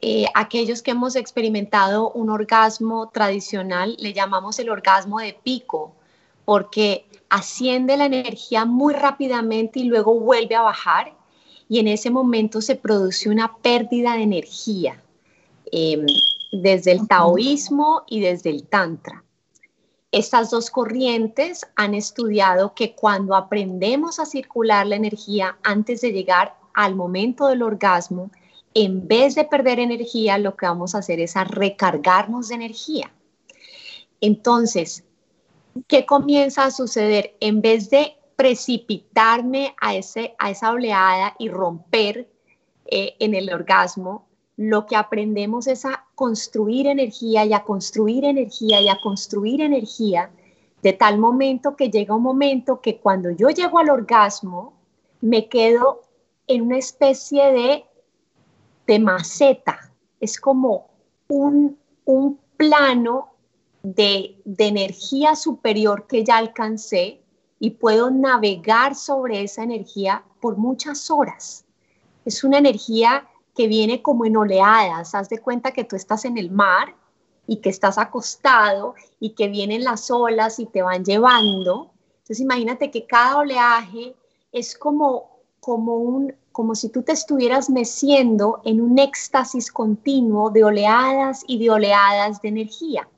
Eh, 0.01 0.27
aquellos 0.35 0.83
que 0.83 0.90
hemos 0.90 1.16
experimentado 1.16 2.11
un 2.11 2.29
orgasmo 2.29 3.09
tradicional 3.09 3.97
le 3.99 4.12
llamamos 4.12 4.59
el 4.59 4.68
orgasmo 4.68 5.20
de 5.20 5.33
pico, 5.33 5.94
porque 6.44 7.07
asciende 7.31 7.97
la 7.97 8.07
energía 8.07 8.64
muy 8.64 8.92
rápidamente 8.92 9.81
y 9.81 9.85
luego 9.85 10.18
vuelve 10.18 10.57
a 10.57 10.62
bajar 10.62 11.14
y 11.68 11.79
en 11.79 11.88
ese 11.88 12.11
momento 12.11 12.61
se 12.61 12.77
produce 12.77 13.29
una 13.29 13.57
pérdida 13.57 14.14
de 14.14 14.22
energía 14.22 15.03
em, 15.72 16.07
desde 16.53 16.92
el 16.92 17.09
taoísmo 17.09 18.03
y 18.07 18.20
desde 18.20 18.50
el 18.50 18.64
tantra. 18.64 19.24
Estas 20.12 20.50
dos 20.50 20.70
corrientes 20.70 21.66
han 21.74 21.94
estudiado 21.94 22.74
que 22.74 22.94
cuando 22.94 23.35
aprendemos 23.35 24.20
a 24.20 24.27
circular 24.27 24.87
la 24.87 24.96
energía 24.96 25.59
antes 25.64 26.03
de 26.03 26.12
llegar 26.12 26.55
al 26.72 26.94
momento 26.94 27.48
del 27.48 27.62
orgasmo, 27.62 28.31
en 28.74 29.09
vez 29.09 29.35
de 29.35 29.44
perder 29.44 29.79
energía, 29.79 30.38
lo 30.38 30.57
que 30.57 30.66
vamos 30.66 30.94
a 30.94 30.98
hacer 30.98 31.20
es 31.20 31.37
a 31.37 31.44
recargarnos 31.44 32.48
de 32.48 32.57
energía. 32.57 33.12
Entonces, 34.20 35.05
¿qué 35.87 36.07
comienza 36.07 36.64
a 36.64 36.70
suceder? 36.70 37.37
En 37.40 37.61
vez 37.61 37.90
de 37.90 38.16
precipitarme 38.37 39.75
a, 39.81 39.94
ese, 39.94 40.35
a 40.38 40.51
esa 40.51 40.73
oleada 40.73 41.35
y 41.38 41.49
romper 41.49 42.29
eh, 42.87 43.14
en 43.18 43.35
el 43.35 43.53
orgasmo, 43.53 44.27
lo 44.57 44.87
que 44.87 44.97
aprendemos 44.97 45.66
es 45.66 45.85
a 45.85 46.05
construir 46.14 46.87
energía 46.87 47.44
y 47.44 47.53
a 47.53 47.64
construir 47.64 48.25
energía 48.25 48.81
y 48.81 48.88
a 48.88 48.99
construir 49.03 49.61
energía 49.61 50.31
de 50.83 50.92
tal 50.92 51.18
momento 51.18 51.77
que 51.77 51.90
llega 51.90 52.14
un 52.14 52.23
momento 52.23 52.81
que 52.81 52.99
cuando 52.99 53.31
yo 53.31 53.49
llego 53.49 53.79
al 53.79 53.90
orgasmo 53.90 54.75
me 55.23 55.49
quedo 55.49 56.03
en 56.47 56.62
una 56.62 56.77
especie 56.77 57.51
de, 57.53 57.85
de 58.87 58.99
maceta. 58.99 59.90
Es 60.20 60.38
como 60.38 60.88
un, 61.29 61.79
un 62.05 62.38
plano 62.59 63.33
de, 63.83 64.40
de 64.44 64.66
energía 64.66 65.35
superior 65.37 66.07
que 66.07 66.23
ya 66.23 66.37
alcancé 66.37 67.23
y 67.64 67.70
puedo 67.70 68.11
navegar 68.11 68.94
sobre 68.94 69.42
esa 69.42 69.62
energía 69.62 70.22
por 70.38 70.59
muchas 70.59 71.11
horas. 71.11 71.64
Es 72.27 72.44
una 72.44 72.59
energía 72.59 73.27
que 73.57 73.68
viene 73.68 74.03
como 74.03 74.27
en 74.27 74.37
oleadas. 74.37 75.14
Haz 75.14 75.31
de 75.31 75.38
cuenta 75.38 75.72
que 75.72 75.85
tú 75.85 75.96
estás 75.96 76.27
en 76.27 76.37
el 76.37 76.50
mar 76.50 76.94
y 77.46 77.62
que 77.62 77.70
estás 77.70 77.96
acostado 77.96 78.96
y 79.18 79.31
que 79.31 79.48
vienen 79.48 79.83
las 79.83 80.11
olas 80.11 80.59
y 80.59 80.66
te 80.66 80.83
van 80.83 81.07
llevando. 81.07 81.90
Entonces 82.18 82.40
imagínate 82.40 82.90
que 82.90 83.07
cada 83.07 83.38
oleaje 83.38 84.14
es 84.53 84.77
como, 84.77 85.31
como, 85.61 85.96
un, 85.96 86.35
como 86.53 86.74
si 86.74 86.90
tú 86.90 87.03
te 87.03 87.12
estuvieras 87.12 87.70
meciendo 87.70 88.61
en 88.66 88.83
un 88.83 88.98
éxtasis 88.98 89.72
continuo 89.72 90.50
de 90.50 90.64
oleadas 90.64 91.42
y 91.46 91.59
de 91.61 91.70
oleadas 91.70 92.42
de 92.42 92.48
energía. 92.48 93.09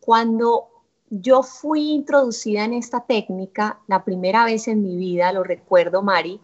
Cuando 0.00 0.70
yo 1.10 1.42
fui 1.42 1.92
introducida 1.92 2.64
en 2.64 2.74
esta 2.74 3.00
técnica, 3.00 3.80
la 3.86 4.04
primera 4.04 4.44
vez 4.44 4.68
en 4.68 4.82
mi 4.82 4.96
vida, 4.96 5.32
lo 5.32 5.44
recuerdo, 5.44 6.02
Mari, 6.02 6.40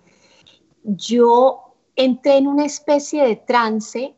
yo 0.84 1.74
entré 1.96 2.36
en 2.36 2.46
una 2.46 2.64
especie 2.64 3.24
de 3.24 3.36
trance, 3.36 4.14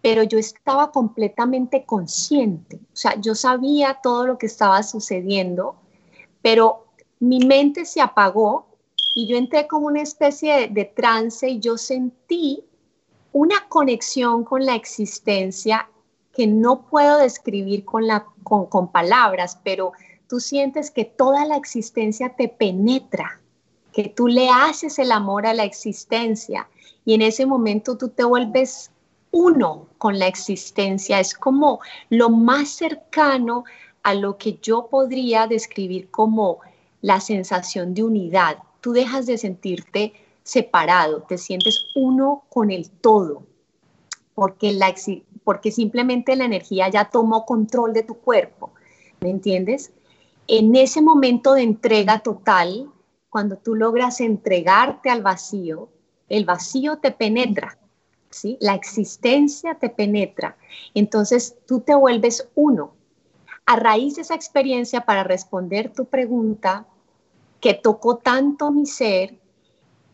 pero 0.00 0.22
yo 0.22 0.38
estaba 0.38 0.90
completamente 0.90 1.84
consciente. 1.84 2.76
O 2.76 2.96
sea, 2.96 3.20
yo 3.20 3.34
sabía 3.34 4.00
todo 4.02 4.26
lo 4.26 4.38
que 4.38 4.46
estaba 4.46 4.82
sucediendo, 4.82 5.76
pero 6.40 6.86
mi 7.20 7.38
mente 7.38 7.84
se 7.84 8.00
apagó 8.00 8.66
y 9.14 9.26
yo 9.26 9.36
entré 9.36 9.68
como 9.68 9.86
una 9.86 10.02
especie 10.02 10.68
de, 10.68 10.84
trance 10.84 11.48
y 11.48 11.60
yo 11.60 11.76
sentí 11.76 12.64
una 13.32 13.68
conexión 13.68 14.44
con 14.44 14.64
la 14.66 14.74
existencia 14.74 15.88
que 16.32 16.46
no 16.46 16.82
puedo 16.82 17.18
describir 17.18 17.84
con, 17.84 18.04
con, 18.42 18.92
palabras, 18.92 19.58
pero 19.62 19.92
tú 20.28 20.40
sientes 20.40 20.90
que 20.90 21.04
toda 21.04 21.44
la 21.44 21.56
existencia 21.56 22.30
te 22.36 22.48
penetra, 22.48 23.40
que 23.92 24.08
tú 24.08 24.28
le 24.28 24.48
haces 24.48 24.98
el 24.98 25.12
amor 25.12 25.46
a 25.46 25.54
la 25.54 25.64
existencia 25.64 26.68
y 27.04 27.14
en 27.14 27.22
ese 27.22 27.44
momento 27.44 27.98
tú 27.98 28.08
te 28.08 28.24
vuelves 28.24 28.90
uno 29.30 29.88
con 29.98 30.18
la 30.18 30.26
existencia. 30.26 31.20
Es 31.20 31.34
como 31.34 31.80
lo 32.08 32.30
más 32.30 32.70
cercano 32.70 33.64
a 34.02 34.14
lo 34.14 34.38
que 34.38 34.58
yo 34.62 34.88
podría 34.88 35.46
describir 35.46 36.10
como 36.10 36.60
la 37.02 37.20
sensación 37.20 37.94
de 37.94 38.04
unidad. 38.04 38.58
Tú 38.80 38.92
dejas 38.92 39.26
de 39.26 39.38
sentirte 39.38 40.12
separado, 40.42 41.22
te 41.22 41.38
sientes 41.38 41.84
uno 41.94 42.44
con 42.48 42.70
el 42.70 42.90
todo, 42.90 43.44
porque, 44.34 44.72
la, 44.72 44.88
porque 45.44 45.70
simplemente 45.70 46.36
la 46.36 46.44
energía 46.44 46.88
ya 46.88 47.06
tomó 47.06 47.44
control 47.44 47.92
de 47.92 48.02
tu 48.02 48.14
cuerpo, 48.14 48.70
¿me 49.20 49.30
entiendes? 49.30 49.92
En 50.48 50.74
ese 50.76 51.02
momento 51.02 51.54
de 51.54 51.62
entrega 51.62 52.20
total, 52.20 52.90
cuando 53.30 53.56
tú 53.56 53.74
logras 53.74 54.20
entregarte 54.20 55.08
al 55.08 55.22
vacío, 55.22 55.88
el 56.28 56.44
vacío 56.44 56.98
te 56.98 57.12
penetra, 57.12 57.78
¿sí? 58.30 58.58
La 58.60 58.74
existencia 58.74 59.74
te 59.74 59.88
penetra. 59.88 60.56
Entonces 60.94 61.56
tú 61.66 61.80
te 61.80 61.94
vuelves 61.94 62.48
uno. 62.54 62.94
A 63.64 63.76
raíz 63.76 64.16
de 64.16 64.22
esa 64.22 64.34
experiencia, 64.34 65.02
para 65.02 65.24
responder 65.24 65.92
tu 65.92 66.06
pregunta, 66.06 66.86
que 67.60 67.74
tocó 67.74 68.16
tanto 68.16 68.72
mi 68.72 68.86
ser, 68.86 69.38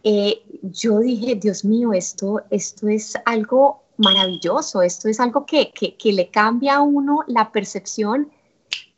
eh, 0.05 0.43
yo 0.63 1.01
dije, 1.01 1.35
Dios 1.35 1.65
mío, 1.65 1.93
esto, 1.93 2.43
esto 2.51 2.89
es 2.89 3.15
algo 3.25 3.83
maravilloso, 3.99 4.83
esto 4.83 5.09
es 5.09 5.21
algo 5.21 5.45
que, 5.45 5.71
que, 5.71 6.13
le 6.13 6.29
cambia 6.29 6.77
a 6.77 6.83
uno 6.83 7.25
la 7.27 7.53
percepción 7.53 8.31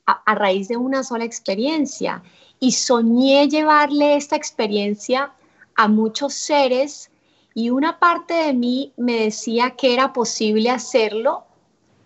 a, 0.06 0.22
a, 0.24 0.34
raíz 0.34 0.68
de 0.68 0.76
una 0.76 1.02
sola 1.02 1.24
experiencia. 1.24 2.22
Y 2.58 2.72
soñé 2.72 3.48
llevarle 3.48 4.16
esta 4.16 4.36
experiencia 4.36 5.32
a 5.74 5.88
muchos 5.88 6.34
seres 6.34 7.10
y 7.54 7.70
una 7.70 7.98
parte 7.98 8.34
de 8.34 8.52
mí 8.52 8.92
me 8.96 9.24
decía 9.24 9.70
que 9.70 9.94
era 9.94 10.12
posible 10.12 10.70
hacerlo 10.70 11.44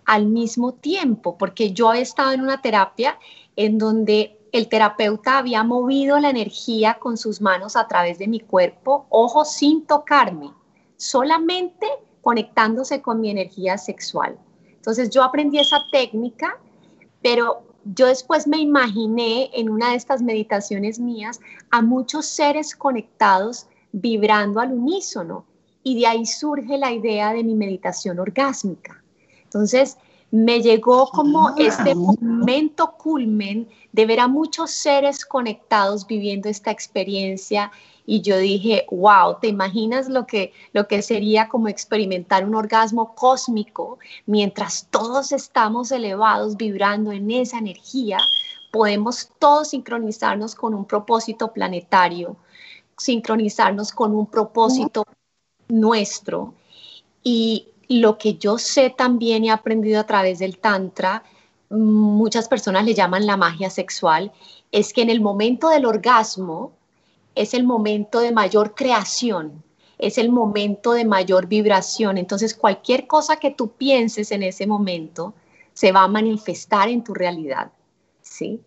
al 0.04 0.26
mismo 0.26 0.72
tiempo, 0.72 1.36
porque 1.36 1.72
yo 1.72 1.92
he 1.92 2.00
estado 2.00 2.32
en 2.32 2.40
una 2.40 2.60
terapia 2.60 3.18
en 3.56 3.78
donde 3.78 4.38
el 4.52 4.68
terapeuta 4.68 5.38
había 5.38 5.64
movido 5.64 6.18
la 6.20 6.30
energía 6.30 6.94
con 7.00 7.16
sus 7.16 7.40
manos 7.40 7.74
a 7.74 7.88
través 7.88 8.18
de 8.18 8.28
mi 8.28 8.40
cuerpo, 8.40 9.06
ojo, 9.08 9.44
sin 9.44 9.84
tocarme, 9.84 10.52
solamente 10.96 11.88
conectándose 12.24 13.02
con 13.02 13.20
mi 13.20 13.30
energía 13.30 13.78
sexual. 13.78 14.36
Entonces 14.74 15.10
yo 15.10 15.22
aprendí 15.22 15.58
esa 15.58 15.84
técnica, 15.92 16.58
pero 17.22 17.62
yo 17.84 18.06
después 18.06 18.46
me 18.46 18.58
imaginé 18.58 19.50
en 19.52 19.68
una 19.70 19.90
de 19.90 19.96
estas 19.96 20.22
meditaciones 20.22 20.98
mías 20.98 21.38
a 21.70 21.82
muchos 21.82 22.26
seres 22.26 22.74
conectados 22.74 23.66
vibrando 23.92 24.60
al 24.60 24.72
unísono 24.72 25.44
y 25.82 26.00
de 26.00 26.06
ahí 26.06 26.26
surge 26.26 26.78
la 26.78 26.92
idea 26.92 27.32
de 27.32 27.44
mi 27.44 27.54
meditación 27.54 28.18
orgásmica. 28.18 29.02
Entonces, 29.44 29.98
me 30.30 30.62
llegó 30.62 31.06
como 31.10 31.48
ah. 31.48 31.54
este 31.58 31.94
momento 31.94 32.94
culmen 32.96 33.68
de 33.94 34.06
ver 34.06 34.18
a 34.18 34.26
muchos 34.26 34.72
seres 34.72 35.24
conectados 35.24 36.04
viviendo 36.08 36.48
esta 36.48 36.72
experiencia 36.72 37.70
y 38.04 38.22
yo 38.22 38.38
dije, 38.38 38.86
wow, 38.90 39.38
¿te 39.40 39.46
imaginas 39.46 40.08
lo 40.08 40.26
que, 40.26 40.52
lo 40.72 40.88
que 40.88 41.00
sería 41.00 41.48
como 41.48 41.68
experimentar 41.68 42.44
un 42.44 42.56
orgasmo 42.56 43.14
cósmico 43.14 44.00
mientras 44.26 44.88
todos 44.90 45.30
estamos 45.30 45.92
elevados 45.92 46.56
vibrando 46.56 47.12
en 47.12 47.30
esa 47.30 47.58
energía? 47.58 48.18
Podemos 48.72 49.30
todos 49.38 49.68
sincronizarnos 49.68 50.56
con 50.56 50.74
un 50.74 50.86
propósito 50.86 51.52
planetario, 51.52 52.36
sincronizarnos 52.98 53.92
con 53.92 54.12
un 54.12 54.26
propósito 54.26 55.04
nuestro. 55.68 56.52
Y 57.22 57.68
lo 57.88 58.18
que 58.18 58.34
yo 58.34 58.58
sé 58.58 58.90
también 58.90 59.44
he 59.44 59.52
aprendido 59.52 60.00
a 60.00 60.04
través 60.04 60.40
del 60.40 60.58
Tantra, 60.58 61.22
muchas 61.70 62.48
personas 62.48 62.84
le 62.84 62.94
llaman 62.94 63.26
la 63.26 63.36
magia 63.36 63.70
sexual, 63.70 64.32
es 64.72 64.92
que 64.92 65.02
en 65.02 65.10
el 65.10 65.20
momento 65.20 65.68
del 65.68 65.86
orgasmo 65.86 66.72
es 67.34 67.54
el 67.54 67.64
momento 67.64 68.20
de 68.20 68.32
mayor 68.32 68.74
creación, 68.74 69.62
es 69.98 70.18
el 70.18 70.30
momento 70.30 70.92
de 70.92 71.04
mayor 71.04 71.46
vibración. 71.46 72.18
Entonces, 72.18 72.54
cualquier 72.54 73.06
cosa 73.06 73.36
que 73.36 73.50
tú 73.50 73.72
pienses 73.72 74.30
en 74.32 74.42
ese 74.42 74.66
momento 74.66 75.34
se 75.72 75.92
va 75.92 76.02
a 76.02 76.08
manifestar 76.08 76.88
en 76.88 77.02
tu 77.02 77.14
realidad, 77.14 77.72
¿sí? 78.20 78.60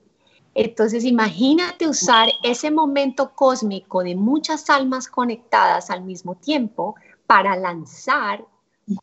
Entonces, 0.53 1.05
imagínate 1.05 1.87
usar 1.87 2.29
ese 2.43 2.71
momento 2.71 3.31
cósmico 3.35 4.03
de 4.03 4.15
muchas 4.15 4.69
almas 4.69 5.07
conectadas 5.07 5.89
al 5.91 6.01
mismo 6.01 6.35
tiempo 6.35 6.95
para 7.27 7.55
lanzar 7.55 8.43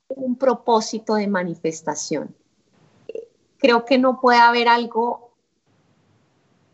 un 0.09 0.37
propósito 0.37 1.15
de 1.15 1.29
manifestación. 1.29 2.35
Creo 3.65 3.87
que 3.87 3.97
no 3.97 4.21
puede 4.21 4.37
haber 4.37 4.69
algo, 4.69 5.31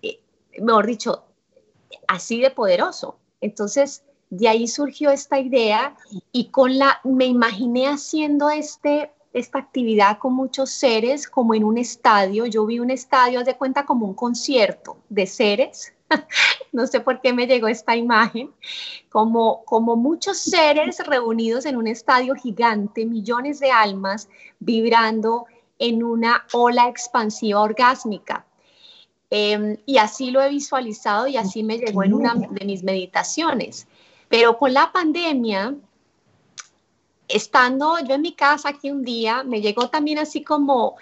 eh, 0.03 0.19
mejor 0.59 0.87
dicho, 0.87 1.23
así 2.09 2.41
de 2.41 2.51
poderoso. 2.51 3.17
Entonces, 3.41 4.03
de 4.29 4.49
ahí 4.49 4.67
surgió 4.67 5.13
esta 5.13 5.39
idea 5.39 5.97
y 6.33 6.47
con 6.47 6.81
la, 6.81 7.01
me 7.05 7.27
imaginé 7.27 7.87
haciendo 7.87 8.51
este 8.51 9.13
esta 9.33 9.61
actividad 9.61 10.19
con 10.19 10.33
muchos 10.35 10.71
seres 10.71 11.29
como 11.29 11.55
en 11.55 11.63
un 11.63 11.79
estadio. 11.79 12.47
Yo 12.47 12.67
vi 12.67 12.81
un 12.81 12.91
estadio, 12.91 13.39
haz 13.39 13.47
de 13.47 13.57
cuenta 13.57 13.87
como 13.87 14.05
un 14.05 14.15
concierto 14.15 14.99
de 15.09 15.29
seres. 15.29 15.93
no 16.73 16.89
sé 16.89 16.99
por 16.99 17.21
qué 17.21 17.33
me 17.33 17.47
llegó 17.47 17.69
esta 17.69 17.95
imagen, 17.95 18.51
como, 19.11 19.65
como 19.65 19.95
muchos 19.95 20.39
seres 20.39 20.99
reunidos 21.07 21.67
en 21.67 21.77
un 21.77 21.87
estadio 21.87 22.35
gigante, 22.35 23.07
millones 23.07 23.61
de 23.61 23.71
almas 23.71 24.29
vibrando 24.59 25.47
en 25.81 26.05
una 26.05 26.47
ola 26.53 26.89
expansiva 26.89 27.61
orgásmica. 27.61 28.47
Em, 29.31 29.77
y 29.87 29.97
así 29.97 30.31
lo 30.31 30.43
he 30.43 30.51
visualizado 30.51 31.27
y 31.27 31.37
así 31.37 31.63
me 31.63 31.79
llegó 31.79 32.05
en 32.05 32.15
una 32.15 32.35
de 32.35 32.65
mis 32.65 32.85
meditaciones. 32.85 33.89
Pero 34.29 34.59
con 34.59 34.75
la 34.75 34.93
pandemia, 34.93 35.75
estando 37.29 37.99
yo 38.01 38.15
en 38.15 38.23
mi 38.23 38.33
casa 38.33 38.69
aquí 38.69 38.91
un 38.91 39.05
día, 39.05 39.43
me 39.43 39.61
llegó 39.61 39.89
también 39.89 40.19
así 40.19 40.45
como, 40.45 40.97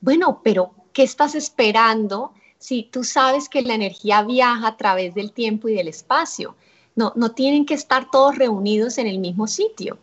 bueno, 0.00 0.40
pero 0.42 0.72
¿qué 0.92 1.04
estás 1.04 1.34
esperando 1.34 2.32
si 2.58 2.82
tú 2.82 3.04
sabes 3.04 3.48
que 3.48 3.62
la 3.62 3.74
energía 3.74 4.22
viaja 4.22 4.66
a 4.66 4.76
través 4.76 5.14
del 5.14 5.32
tiempo 5.32 5.68
y 5.68 5.74
del 5.74 5.88
espacio? 5.88 6.56
No, 6.96 7.12
no 7.16 7.32
tienen 7.32 7.66
que 7.66 7.74
estar 7.74 8.10
todos 8.10 8.36
reunidos 8.36 8.98
en 8.98 9.06
el 9.06 9.18
mismo 9.18 9.46
sitio. 9.46 9.98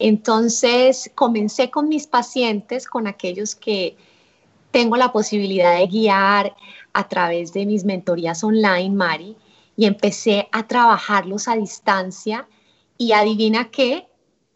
Entonces 0.00 1.12
comencé 1.14 1.70
con 1.70 1.88
mis 1.88 2.06
pacientes, 2.06 2.86
con 2.86 3.06
aquellos 3.06 3.54
que 3.54 3.96
tengo 4.70 4.96
la 4.96 5.12
posibilidad 5.12 5.76
de 5.76 5.86
guiar 5.86 6.56
a 6.94 7.06
través 7.06 7.52
de 7.52 7.66
mis 7.66 7.84
mentorías 7.84 8.42
online, 8.42 8.90
Mari, 8.90 9.36
y 9.76 9.84
empecé 9.84 10.48
a 10.52 10.66
trabajarlos 10.66 11.48
a 11.48 11.56
distancia 11.56 12.48
y 12.96 13.12
adivina 13.12 13.70
qué, 13.70 14.08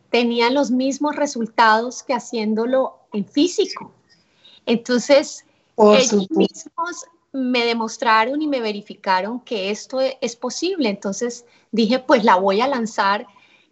tenían 0.09 0.55
los 0.55 0.71
mismos 0.71 1.15
resultados 1.15 2.03
que 2.03 2.15
haciéndolo 2.15 3.01
en 3.13 3.27
físico. 3.27 3.93
Entonces, 4.65 5.45
ellos 5.77 6.31
mismos 6.31 7.05
me 7.33 7.67
demostraron 7.67 8.41
y 8.41 8.47
me 8.47 8.61
verificaron 8.61 9.41
que 9.41 9.71
esto 9.71 10.01
es 10.01 10.37
posible. 10.37 10.89
Entonces 10.89 11.45
dije, 11.71 11.99
pues 11.99 12.25
la 12.25 12.37
voy 12.37 12.63
a 12.63 12.69
lanzar 12.69 13.27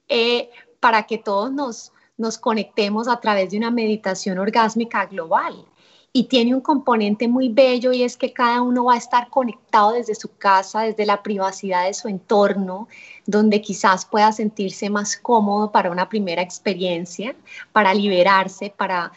eh, 0.08 0.50
para 0.82 1.04
que 1.04 1.16
todos 1.16 1.52
nos, 1.52 1.92
nos 2.16 2.38
conectemos 2.38 3.06
a 3.06 3.20
través 3.20 3.52
de 3.52 3.58
una 3.58 3.70
meditación 3.70 4.38
orgásmica 4.38 5.06
global 5.06 5.64
y 6.12 6.24
tiene 6.24 6.56
un 6.56 6.60
componente 6.60 7.28
muy 7.28 7.48
bello 7.48 7.92
y 7.92 8.02
es 8.02 8.16
que 8.16 8.32
cada 8.32 8.60
uno 8.62 8.86
va 8.86 8.94
a 8.94 8.98
estar 8.98 9.30
conectado 9.30 9.92
desde 9.92 10.16
su 10.16 10.36
casa, 10.36 10.80
desde 10.82 11.06
la 11.06 11.22
privacidad 11.22 11.86
de 11.86 11.94
su 11.94 12.08
entorno, 12.08 12.88
donde 13.26 13.62
quizás 13.62 14.04
pueda 14.04 14.32
sentirse 14.32 14.90
más 14.90 15.16
cómodo 15.16 15.70
para 15.70 15.92
una 15.92 16.08
primera 16.08 16.42
experiencia, 16.42 17.36
para 17.70 17.94
liberarse, 17.94 18.74
para 18.76 19.12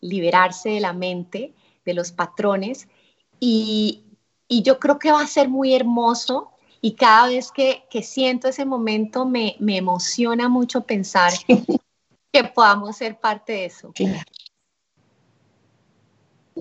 liberarse 0.00 0.70
de 0.70 0.80
la 0.80 0.92
mente, 0.92 1.54
de 1.84 1.94
los 1.94 2.10
patrones. 2.10 2.88
Y, 3.38 4.00
yo 4.48 4.78
creo 4.78 4.98
que 4.98 5.10
va 5.10 5.20
a 5.20 5.26
ser 5.26 5.48
muy 5.48 5.74
hermoso 5.74 6.52
y 6.84 6.96
cada 6.96 7.28
vez 7.28 7.50
que, 7.50 7.82
siento 8.02 8.46
ese 8.46 8.66
momento 8.66 9.24
me, 9.24 9.56
emociona 9.58 10.50
mucho 10.50 10.82
pensar 10.82 11.32
que 12.30 12.44
podamos 12.44 12.98
ser 12.98 13.18
parte 13.18 13.54
de 13.54 13.64
eso. 13.64 13.94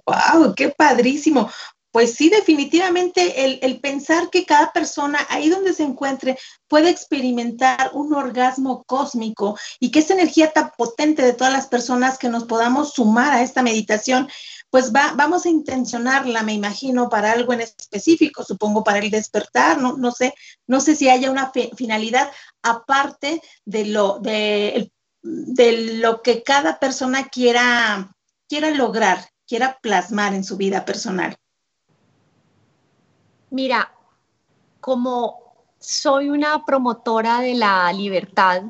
¡Wow! 0.06 0.56
¡Qué 0.56 0.70
padrísimo! 0.70 1.50
Pues 1.92 2.16
sí, 2.16 2.30
definitivamente 2.30 3.66
el, 3.66 3.80
pensar 3.82 4.30
que 4.30 4.46
cada 4.46 4.72
persona, 4.72 5.20
ahí 5.28 5.50
donde 5.50 5.74
se 5.74 5.84
encuentre, 5.84 6.40
puede 6.70 6.90
experimentar 6.90 7.92
un 7.94 8.14
orgasmo 8.14 8.86
cósmico 8.86 9.60
y 9.82 9.92
que 9.92 10.00
esa 10.00 10.14
energía 10.14 10.52
tan 10.52 10.72
potente 10.78 11.22
de 11.22 11.34
todas 11.34 11.52
las 11.52 11.68
personas 11.68 12.18
que 12.18 12.30
nos 12.30 12.46
podamos 12.46 12.94
sumar 12.94 13.34
a 13.34 13.44
esta 13.44 13.62
meditación, 13.62 14.30
pues 14.74 14.92
va, 14.92 15.14
vamos 15.16 15.46
a 15.46 15.50
intencionarla, 15.50 16.42
me 16.42 16.54
imagino, 16.54 17.08
para 17.08 17.32
algo 17.32 17.54
en 17.54 17.62
específico, 17.62 18.44
supongo 18.44 18.84
para 18.84 18.98
el 18.98 19.12
despertar, 19.12 19.78
no, 19.78 19.98
no 19.98 20.10
sé, 20.10 20.34
no 20.66 20.82
sé 20.82 20.96
si 20.96 21.10
haya 21.10 21.30
una 21.30 21.52
finalidad 21.78 22.32
aparte 22.64 23.40
de 23.66 23.86
lo, 23.86 24.18
de, 24.18 24.90
lo 25.22 26.24
que 26.24 26.42
cada 26.42 26.80
persona 26.80 27.28
quiera, 27.28 28.16
quiera 28.50 28.72
lograr 28.72 29.24
quiera 29.48 29.78
plasmar 29.80 30.34
en 30.34 30.44
su 30.44 30.58
vida 30.58 30.84
personal? 30.86 31.36
Mira, 33.52 33.94
como 34.80 35.54
soy 35.78 36.32
una 36.32 36.66
promotora 36.66 37.42
de 37.42 37.54
la 37.54 37.94
libertad, 37.94 38.64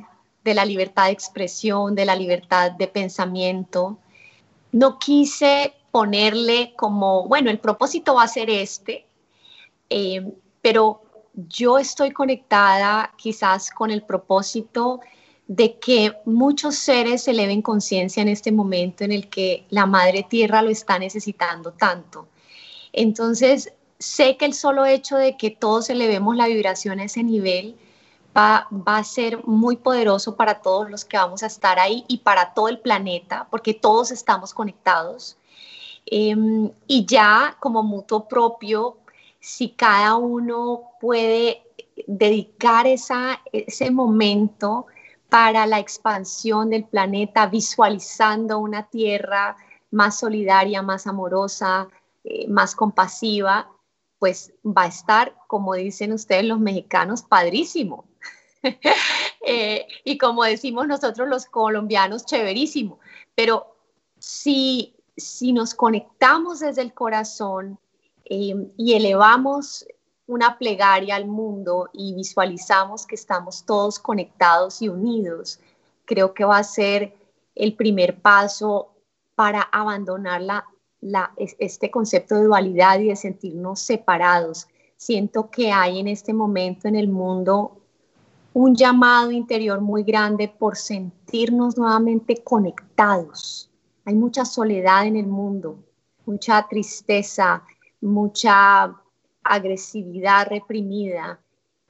de 0.44 0.54
la 0.54 0.66
libertad 0.66 1.06
de 1.06 1.12
expresión, 1.12 1.96
de 1.96 2.04
la 2.04 2.18
libertad 2.18 2.74
de 2.74 2.90
pensamiento, 2.90 4.00
no 4.74 5.00
quise 5.00 5.74
ponerle 5.94 6.74
como, 6.76 7.28
bueno, 7.28 7.52
el 7.52 7.60
propósito 7.60 8.16
va 8.16 8.24
a 8.24 8.28
ser 8.28 8.50
este, 8.50 9.06
eh, 9.92 10.28
pero 10.60 11.04
yo 11.36 11.78
estoy 11.78 12.10
conectada 12.10 13.14
quizás 13.16 13.70
con 13.70 13.92
el 13.92 14.02
propósito 14.02 15.02
de 15.46 15.78
que 15.78 16.18
muchos 16.26 16.78
seres 16.78 17.28
eleven 17.28 17.62
conciencia 17.62 18.24
en 18.24 18.30
este 18.30 18.52
momento 18.52 19.04
en 19.04 19.12
el 19.12 19.30
que 19.30 19.68
la 19.70 19.86
madre 19.86 20.26
tierra 20.28 20.64
lo 20.64 20.72
está 20.72 20.98
necesitando 20.98 21.74
tanto. 21.74 22.28
Entonces, 22.92 23.72
sé 24.00 24.36
que 24.36 24.46
el 24.46 24.56
solo 24.56 24.88
hecho 24.88 25.16
de 25.18 25.38
que 25.38 25.52
todos 25.52 25.92
elevemos 25.92 26.36
la 26.36 26.48
vibración 26.48 27.02
a 27.02 27.04
ese 27.04 27.22
nivel 27.22 27.76
va, 28.36 28.68
va, 28.72 28.98
a 28.98 29.04
ser 29.04 29.46
muy 29.46 29.76
poderoso 29.76 30.36
para 30.36 30.60
todos 30.60 30.90
los 30.90 31.06
que 31.06 31.18
vamos 31.18 31.44
a 31.44 31.48
estar 31.48 31.78
ahí 31.78 32.04
y 32.08 32.18
para 32.18 32.56
todo 32.56 32.68
el 32.68 32.80
planeta, 32.80 33.48
porque 33.52 33.76
todos 33.76 34.10
estamos 34.10 34.56
conectados. 34.56 35.38
Em, 36.06 36.72
y 36.88 37.06
ya 37.06 37.58
como 37.60 37.84
mutuo 37.84 38.28
propio, 38.28 38.98
si 39.40 39.70
cada 39.70 40.16
uno 40.16 40.92
puede 41.00 41.64
dedicar 42.08 42.88
esa, 42.88 43.42
ese 43.52 43.92
momento 43.92 44.88
para 45.30 45.66
la 45.66 45.80
expansión 45.80 46.70
del 46.70 46.86
planeta, 46.86 47.48
visualizando 47.48 48.60
una 48.60 48.84
tierra 48.90 49.58
más 49.92 50.20
solidaria, 50.20 50.82
más 50.82 51.08
amorosa, 51.08 51.88
eh, 52.24 52.48
más 52.48 52.76
compasiva, 52.76 53.70
pues 54.20 54.54
va 54.64 54.84
a 54.84 54.88
estar, 54.88 55.36
como 55.48 55.74
dicen 55.74 56.14
ustedes 56.14 56.46
los 56.46 56.60
mexicanos, 56.60 57.24
padrísimo. 57.24 58.06
Eh, 59.46 59.86
y 60.06 60.18
como 60.18 60.46
decimos 60.46 60.88
nosotros 60.88 61.28
los 61.28 61.48
colombianos, 61.48 62.26
chéverísimo. 62.26 63.00
Pero 63.36 63.76
si, 64.18 64.96
si 65.16 65.54
nos 65.54 65.74
conectamos 65.74 66.60
desde 66.60 66.82
el 66.82 66.94
corazón 66.94 67.80
eh, 68.26 68.56
y 68.78 68.94
elevamos 68.94 69.86
una 70.26 70.58
plegaria 70.58 71.16
al 71.16 71.28
mundo 71.28 71.90
y 71.94 72.14
visualizamos 72.14 73.06
que 73.06 73.16
estamos 73.16 73.66
todos 73.66 74.00
conectados 74.00 74.82
y 74.82 74.90
unidos, 74.90 75.60
creo 76.06 76.34
que 76.34 76.46
va 76.46 76.58
a 76.58 76.64
ser 76.64 77.16
el 77.56 77.76
primer 77.76 78.22
paso 78.22 78.94
para 79.36 79.62
abandonar 79.62 80.64
este 81.38 81.92
concepto 81.92 82.36
de 82.36 82.46
dualidad 82.46 83.00
y 83.00 83.10
de 83.10 83.16
sentirnos 83.16 83.82
separados. 83.82 84.68
Siento 84.96 85.50
que 85.50 85.72
hay 85.72 86.00
en 86.00 86.08
este 86.08 86.34
momento 86.34 86.88
en 86.88 86.96
el 86.96 87.10
mundo 87.10 87.78
un 88.54 88.76
llamado 88.76 89.32
interior 89.32 89.82
muy 89.82 90.04
grande 90.04 90.48
por 90.48 90.78
sentirnos 90.78 91.78
nuevamente 91.78 92.42
conectados. 92.44 93.70
Hay 94.06 94.16
mucha 94.16 94.46
soledad 94.46 95.06
en 95.08 95.16
el 95.16 95.28
mundo, 95.28 95.84
mucha 96.26 96.68
tristeza, 96.68 97.64
mucha 98.02 98.96
agresividad 99.44 100.48
reprimida 100.48 101.40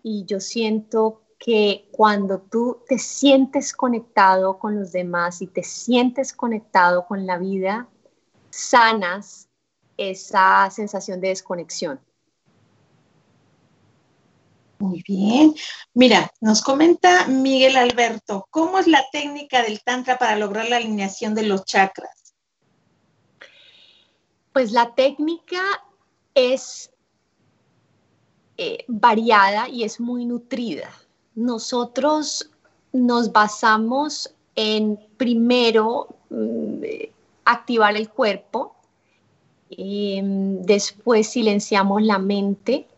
y 0.03 0.25
yo 0.25 0.39
siento 0.39 1.21
que 1.39 1.89
cuando 1.91 2.39
tú 2.39 2.79
te 2.87 2.97
sientes 2.97 3.73
conectado 3.73 4.59
con 4.59 4.79
los 4.79 4.91
demás 4.91 5.41
y 5.41 5.47
te 5.47 5.63
sientes 5.63 6.33
conectado 6.33 7.05
con 7.05 7.25
la 7.25 7.37
vida, 7.37 7.87
sanas 8.49 9.49
esa 9.97 10.69
sensación 10.69 11.19
de 11.19 11.29
desconexión. 11.29 11.99
Muy 14.83 15.01
bien. 15.07 15.55
Mira, 15.93 16.29
nos 16.41 16.61
comenta 16.61 17.25
Miguel 17.27 17.77
Alberto, 17.77 18.47
¿cómo 18.49 18.79
es 18.79 18.87
la 18.87 19.01
técnica 19.13 19.63
del 19.63 19.81
Tantra 19.81 20.17
para 20.17 20.35
lograr 20.35 20.67
la 20.67 20.75
alineación 20.75 21.33
de 21.35 21.43
los 21.43 21.63
chakras? 21.63 22.35
Pues 24.51 24.73
la 24.73 24.93
técnica 24.93 25.61
es 26.35 26.91
eh, 28.57 28.83
variada 28.89 29.69
y 29.69 29.85
es 29.85 30.01
muy 30.01 30.25
nutrida. 30.25 30.89
Nosotros 31.33 32.51
nos 32.91 33.31
basamos 33.31 34.35
en 34.53 34.99
primero 35.15 36.13
mm, 36.29 36.83
activar 37.45 37.95
el 37.95 38.09
cuerpo, 38.09 38.75
em, 39.69 40.61
después 40.63 41.29
silenciamos 41.29 42.01
la 42.01 42.19
mente, 42.19 42.89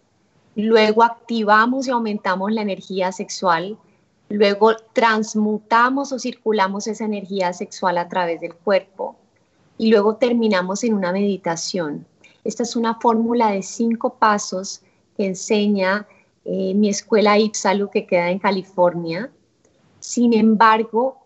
luego 0.56 1.04
activamos 1.04 1.88
y 1.88 1.92
aumentamos 1.92 2.52
la 2.52 2.62
energía 2.62 3.12
sexual, 3.12 3.78
luego 4.30 4.76
transmutamos 4.94 6.12
o 6.12 6.20
circulamos 6.20 6.88
esa 6.88 7.06
energía 7.06 7.54
sexual 7.54 7.98
a 7.98 8.10
través 8.10 8.42
del 8.42 8.56
cuerpo 8.56 9.18
y 9.78 9.90
luego 9.90 10.16
terminamos 10.16 10.84
en 10.84 10.94
una 10.94 11.12
meditación. 11.12 12.06
Esta 12.44 12.64
es 12.64 12.76
una 12.76 12.96
fórmula 12.96 13.52
de 13.52 13.62
cinco 13.62 14.16
pasos 14.16 14.82
que 15.18 15.26
enseña 15.26 16.08
eh, 16.46 16.74
mi 16.74 16.90
escuela 16.90 17.38
Ipsalu 17.38 17.90
que 17.90 18.06
queda 18.06 18.30
en 18.30 18.40
California. 18.40 19.32
Sin 20.00 20.34
embargo, 20.34 21.26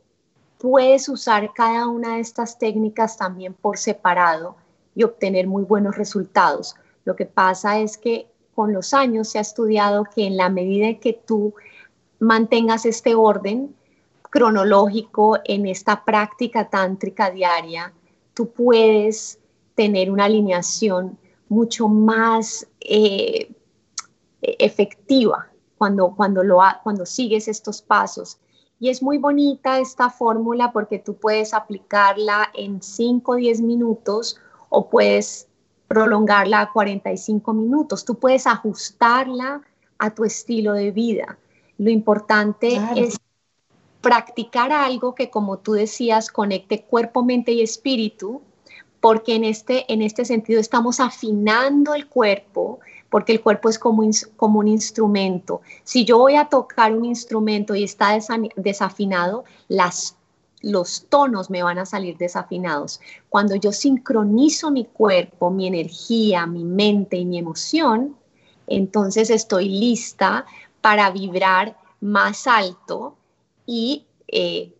puedes 0.57 1.09
usar 1.09 1.51
cada 1.53 1.87
una 1.87 2.15
de 2.15 2.21
estas 2.21 2.57
técnicas 2.57 3.17
también 3.17 3.53
por 3.53 3.77
separado 3.77 4.55
y 4.95 5.03
obtener 5.03 5.47
muy 5.47 5.63
buenos 5.63 5.97
resultados. 5.97 6.75
Lo 7.05 7.15
que 7.15 7.25
pasa 7.25 7.79
es 7.79 7.97
que 7.97 8.27
con 8.59 8.73
los 8.73 8.93
años 8.93 9.29
se 9.29 9.37
ha 9.37 9.41
estudiado 9.41 10.03
que 10.03 10.27
en 10.27 10.35
la 10.35 10.49
medida 10.49 10.89
en 10.89 10.99
que 10.99 11.13
tú 11.13 11.53
mantengas 12.19 12.85
este 12.85 13.15
orden 13.15 13.73
cronológico 14.29 15.37
en 15.45 15.65
esta 15.65 16.03
práctica 16.03 16.69
tántrica 16.69 17.31
diaria, 17.31 17.93
tú 18.33 18.51
puedes 18.51 19.39
tener 19.75 20.11
una 20.11 20.25
alineación 20.25 21.17
mucho 21.47 21.87
más 21.87 22.67
eh, 22.81 23.49
efectiva 24.41 25.47
cuando, 25.77 26.13
cuando, 26.13 26.43
lo, 26.43 26.59
cuando 26.83 27.05
sigues 27.05 27.47
estos 27.47 27.81
pasos. 27.81 28.39
Y 28.77 28.89
es 28.89 29.01
muy 29.01 29.17
bonita 29.17 29.79
esta 29.79 30.09
fórmula 30.09 30.73
porque 30.73 30.99
tú 30.99 31.15
puedes 31.15 31.53
aplicarla 31.53 32.49
en 32.53 32.81
5 32.81 33.31
o 33.31 33.35
10 33.35 33.61
minutos 33.61 34.37
o 34.67 34.89
puedes 34.89 35.48
prolongarla 35.89 36.61
a 36.61 36.71
45 36.71 37.51
minutos. 37.51 38.05
Tú 38.05 38.15
puedes 38.15 38.47
ajustarla 38.47 39.61
a 39.97 40.11
tu 40.11 40.23
estilo 40.23 40.73
de 40.73 40.91
vida. 40.91 41.37
Lo 41.79 41.89
importante 41.89 42.79
es 42.95 43.17
practicar 43.99 44.71
algo 44.71 45.15
que, 45.15 45.31
como 45.31 45.57
tú 45.57 45.73
decías, 45.73 46.29
conecte 46.29 46.83
cuerpo, 46.83 47.23
mente 47.23 47.51
y 47.51 47.61
espíritu, 47.61 48.41
porque 49.01 49.35
en 49.35 49.43
este, 49.43 49.91
en 49.91 50.03
este 50.03 50.25
sentido 50.25 50.61
estamos 50.61 50.99
afinando 50.99 51.95
el 51.95 52.07
cuerpo, 52.07 52.79
porque 53.09 53.31
el 53.31 53.41
cuerpo 53.41 53.67
es 53.67 53.79
como, 53.79 54.03
como 54.37 54.59
un 54.59 54.67
instrumento. 54.67 55.61
Si 55.83 56.05
yo 56.05 56.19
voy 56.19 56.35
a 56.35 56.45
tocar 56.45 56.95
un 56.95 57.05
instrumento 57.05 57.73
y 57.73 57.83
está 57.83 58.15
desafinado, 58.55 59.43
las, 59.67 60.18
los 60.61 61.05
tonos 61.07 61.49
me 61.49 61.63
van 61.63 61.77
a 61.79 61.85
salir 61.85 62.17
desafinados. 62.17 62.99
Cuando 63.29 63.55
yo 63.55 63.71
sincronizo 63.71 64.71
mi 64.71 64.85
cuerpo, 64.85 65.49
mi 65.51 65.67
energía, 65.67 66.45
mi 66.45 66.63
mente 66.63 67.17
y 67.17 67.25
mi 67.25 67.39
emoción, 67.39 68.17
entonces 68.67 69.29
estoy 69.29 69.69
lista 69.69 70.45
para 70.81 71.09
vibrar 71.11 71.77
más 72.01 72.47
alto 72.47 73.15
y 73.65 74.05
eh, 74.27 74.73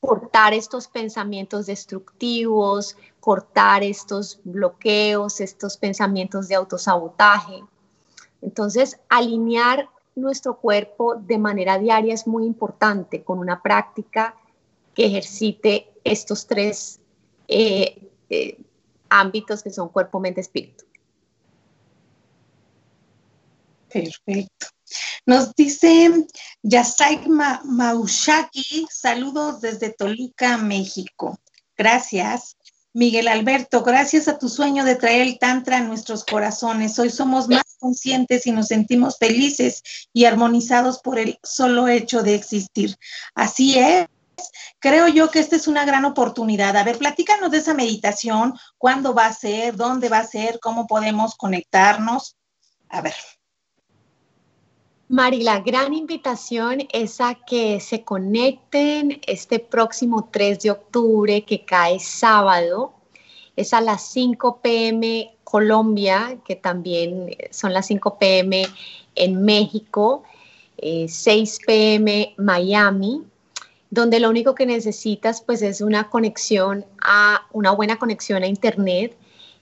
cortar 0.00 0.54
estos 0.54 0.88
pensamientos 0.88 1.66
destructivos, 1.66 2.96
cortar 3.20 3.82
estos 3.82 4.40
bloqueos, 4.44 5.40
estos 5.40 5.76
pensamientos 5.76 6.48
de 6.48 6.54
autosabotaje. 6.54 7.62
Entonces, 8.40 9.00
alinear 9.08 9.88
nuestro 10.14 10.56
cuerpo 10.56 11.16
de 11.16 11.38
manera 11.38 11.78
diaria 11.78 12.14
es 12.14 12.26
muy 12.26 12.44
importante 12.44 13.24
con 13.24 13.38
una 13.38 13.62
práctica 13.62 14.36
que 14.94 15.06
ejercite 15.06 15.90
estos 16.04 16.46
tres 16.46 17.00
eh, 17.48 18.08
eh, 18.30 18.58
ámbitos 19.08 19.62
que 19.62 19.70
son 19.70 19.88
cuerpo, 19.88 20.20
mente, 20.20 20.40
espíritu. 20.40 20.84
Perfecto. 23.88 24.66
Nos 25.26 25.54
dice 25.54 26.26
Yasaik 26.62 27.26
Maushaki, 27.26 28.86
saludos 28.90 29.60
desde 29.60 29.90
Toluca, 29.90 30.58
México. 30.58 31.38
Gracias. 31.76 32.56
Miguel 32.92 33.26
Alberto, 33.26 33.82
gracias 33.82 34.28
a 34.28 34.38
tu 34.38 34.48
sueño 34.48 34.84
de 34.84 34.94
traer 34.94 35.22
el 35.22 35.38
Tantra 35.40 35.78
a 35.78 35.80
nuestros 35.80 36.24
corazones, 36.24 36.96
hoy 37.00 37.10
somos 37.10 37.48
más 37.48 37.64
conscientes 37.80 38.46
y 38.46 38.52
nos 38.52 38.68
sentimos 38.68 39.18
felices 39.18 39.82
y 40.12 40.26
armonizados 40.26 41.00
por 41.00 41.18
el 41.18 41.36
solo 41.42 41.88
hecho 41.88 42.22
de 42.22 42.36
existir. 42.36 42.96
Así 43.34 43.76
es. 43.76 44.06
Creo 44.78 45.08
yo 45.08 45.30
que 45.30 45.38
esta 45.38 45.56
es 45.56 45.66
una 45.66 45.84
gran 45.84 46.04
oportunidad. 46.04 46.76
A 46.76 46.84
ver, 46.84 46.98
platícanos 46.98 47.50
de 47.50 47.58
esa 47.58 47.74
meditación, 47.74 48.54
cuándo 48.76 49.14
va 49.14 49.26
a 49.26 49.32
ser, 49.32 49.76
dónde 49.76 50.08
va 50.08 50.18
a 50.18 50.26
ser, 50.26 50.60
cómo 50.60 50.86
podemos 50.86 51.36
conectarnos. 51.36 52.36
A 52.88 53.00
ver. 53.00 53.14
Mari, 55.08 55.42
la 55.42 55.60
gran 55.60 55.94
invitación 55.94 56.88
es 56.92 57.20
a 57.20 57.34
que 57.34 57.78
se 57.80 58.04
conecten 58.04 59.20
este 59.26 59.58
próximo 59.58 60.28
3 60.32 60.60
de 60.60 60.70
octubre 60.70 61.44
que 61.44 61.64
cae 61.64 62.00
sábado. 62.00 62.94
Es 63.54 63.72
a 63.72 63.80
las 63.80 64.02
5 64.08 64.60
pm 64.60 65.36
Colombia, 65.44 66.38
que 66.44 66.56
también 66.56 67.36
son 67.50 67.72
las 67.72 67.86
5 67.86 68.18
pm 68.18 68.66
en 69.14 69.44
México, 69.44 70.24
6 70.78 71.22
eh, 71.22 71.64
pm 71.64 72.34
Miami, 72.38 73.22
donde 73.94 74.18
lo 74.18 74.28
único 74.28 74.56
que 74.56 74.66
necesitas 74.66 75.40
pues 75.40 75.62
es 75.62 75.80
una 75.80 76.10
conexión 76.10 76.84
a 77.00 77.46
una 77.52 77.70
buena 77.70 77.96
conexión 77.96 78.42
a 78.42 78.48
internet 78.48 79.16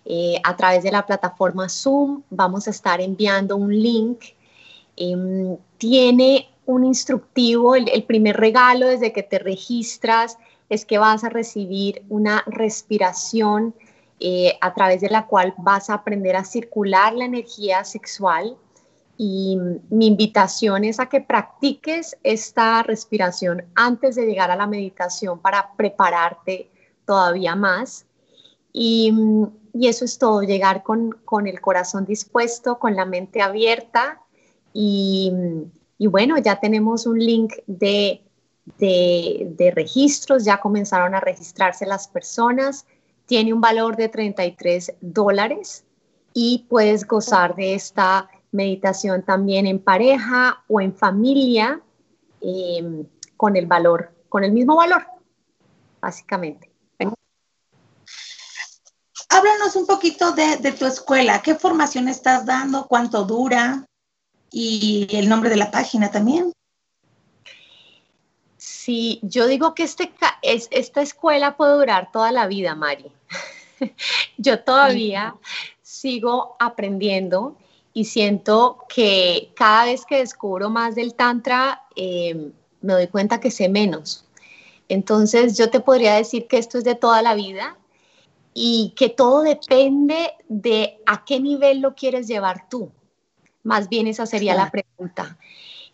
eh, 0.07 0.41
a 0.43 0.57
través 0.57 0.83
de 0.83 0.91
la 0.91 1.05
plataforma 1.05 1.69
Zoom. 1.69 2.23
Vamos 2.31 2.67
a 2.67 2.71
estar 2.71 3.03
enviando 3.03 3.57
un 3.57 3.71
link. 3.71 4.25
Em, 4.97 5.59
tiene 5.77 6.49
un 6.65 6.85
instructivo, 6.85 7.75
el, 7.75 8.05
primer 8.05 8.39
regalo 8.39 8.87
desde 8.87 9.13
que 9.13 9.23
te 9.23 9.39
registras 9.39 10.39
es 10.71 10.87
que 10.87 10.97
vas 10.97 11.25
a 11.25 11.29
recibir 11.29 12.03
una 12.09 12.43
respiración 12.47 13.75
eh, 14.19 14.57
a 14.63 14.73
través 14.73 15.03
de 15.03 15.11
la 15.11 15.27
cual 15.27 15.53
vas 15.59 15.91
a 15.91 15.95
aprender 15.95 16.37
a 16.37 16.45
circular 16.45 17.13
la 17.13 17.27
energía 17.27 17.85
sexual. 17.85 18.57
Y 19.25 19.57
mi 19.89 20.09
invitación 20.09 20.83
es 20.83 20.99
a 20.99 21.09
que 21.09 21.21
practiques 21.21 22.19
esta 22.25 22.83
respiración 22.83 23.63
antes 23.77 24.17
de 24.17 24.27
llegar 24.27 24.51
a 24.51 24.57
la 24.57 24.67
meditación 24.67 25.39
para 25.39 25.77
prepararte 25.77 26.69
todavía 27.07 27.55
más. 27.55 28.05
Y, 28.73 29.15
eso 29.81 30.05
es 30.05 30.19
todo, 30.19 30.43
llegar 30.43 30.83
con, 30.83 31.15
el 31.47 31.61
corazón 31.61 32.05
dispuesto, 32.05 32.81
con 32.81 32.97
la 32.97 33.05
mente 33.05 33.41
abierta 33.41 34.21
y, 34.75 35.33
bueno, 36.01 36.37
ya 36.39 36.59
tenemos 36.59 37.07
un 37.07 37.21
link 37.21 37.53
de, 37.69 38.23
de, 38.77 39.73
registros, 39.73 40.45
ya 40.45 40.59
comenzaron 40.59 41.15
a 41.15 41.21
registrarse 41.21 41.87
las 41.87 42.09
personas, 42.09 42.87
tiene 43.27 43.53
un 43.55 43.61
valor 43.61 43.95
de 43.95 44.09
33 44.09 44.95
dólares 45.01 45.85
y 46.35 46.67
puedes 46.69 47.07
gozar 47.07 47.55
de 47.55 47.75
esta 47.75 48.29
meditación 48.53 49.23
también 49.23 49.67
en 49.67 49.79
pareja 49.79 50.63
o 50.69 50.81
en 50.81 50.95
familia 50.95 51.81
em, 52.41 53.05
con 53.37 53.57
el 53.57 53.67
valor, 53.67 54.15
con 54.29 54.45
el 54.45 54.53
mismo 54.53 54.77
valor, 54.77 55.07
básicamente. 56.01 56.71
Háblanos 59.29 59.77
un 59.77 59.87
poquito 59.87 60.33
de, 60.33 60.59
de, 60.59 60.73
tu 60.73 60.85
escuela, 60.85 61.41
qué 61.41 61.55
formación 61.55 62.07
estás 62.07 62.45
dando, 62.45 62.87
cuánto 62.87 63.25
dura 63.25 63.87
y 64.51 65.09
el 65.11 65.27
nombre 65.27 65.49
de 65.49 65.57
la 65.57 65.71
página 65.71 66.11
también. 66.11 66.53
Sí, 68.85 69.21
yo 69.23 69.47
digo 69.47 69.75
que 69.75 69.85
este, 69.85 70.13
es, 70.43 70.69
esta 70.71 71.03
escuela 71.03 71.57
puede 71.57 71.75
durar 71.75 72.11
toda 72.13 72.31
la 72.31 72.47
vida, 72.47 72.75
Mari. 72.75 73.13
yo 74.37 74.65
todavía 74.65 75.37
sigo 75.83 76.57
aprendiendo 76.59 77.57
y 77.95 78.05
siento 78.07 78.79
que 78.89 79.53
cada 79.55 79.85
vez 79.85 80.05
que 80.07 80.19
descubro 80.19 80.71
más 80.71 80.95
del 80.95 81.15
Tantra, 81.15 81.83
eh, 81.95 82.51
me 82.81 82.93
doy 82.95 83.07
cuenta 83.09 83.41
que 83.41 83.51
sé 83.51 83.69
menos. 83.69 84.25
Entonces 84.89 85.57
yo 85.57 85.71
te 85.71 85.81
podría 85.81 86.15
decir 86.15 86.47
que 86.47 86.59
esto 86.59 86.79
es 86.79 86.85
de 86.85 86.95
toda 86.95 87.23
la 87.23 87.35
vida 87.35 87.77
y 88.55 88.93
que 88.97 89.09
todo 89.09 89.43
depende 89.43 90.33
de 90.49 91.01
a 91.07 91.25
qué 91.25 91.41
nivel 91.41 91.81
lo 91.81 91.95
quieres 91.95 92.27
llevar 92.27 92.69
tú. 92.69 92.91
Más 93.63 93.89
bien 93.89 94.07
esa 94.07 94.27
sería 94.27 94.55
la 94.55 94.71
pregunta. 94.71 95.39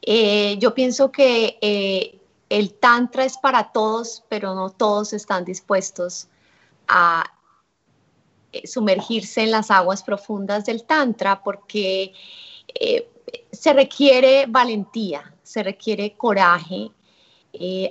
Eh, 0.02 0.56
yo 0.58 0.74
pienso 0.74 1.12
que 1.12 1.58
eh, 1.60 2.18
el 2.48 2.74
tantra 2.74 3.24
es 3.24 3.36
para 3.38 3.72
todos, 3.72 4.24
pero 4.28 4.54
no 4.54 4.70
todos 4.70 5.12
están 5.12 5.44
dispuestos 5.44 6.28
a 6.86 7.24
sumergirse 8.64 9.42
en 9.42 9.50
las 9.50 9.70
aguas 9.70 10.02
profundas 10.02 10.64
del 10.64 10.84
tantra 10.84 11.42
porque 11.42 12.12
se 13.52 13.72
requiere 13.72 14.46
valentía, 14.48 15.34
se 15.42 15.62
requiere 15.62 16.16
coraje, 16.16 16.90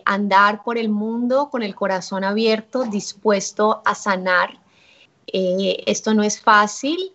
andar 0.06 0.64
por 0.64 0.78
el 0.78 0.90
mundo 0.90 1.50
con 1.50 1.64
el 1.64 1.76
corazón 1.76 2.24
abierto, 2.24 2.84
dispuesto 2.84 3.82
a 3.86 3.96
sanar. 3.96 4.60
esto 5.28 6.14
no 6.14 6.24
es 6.24 6.40
fácil, 6.40 7.14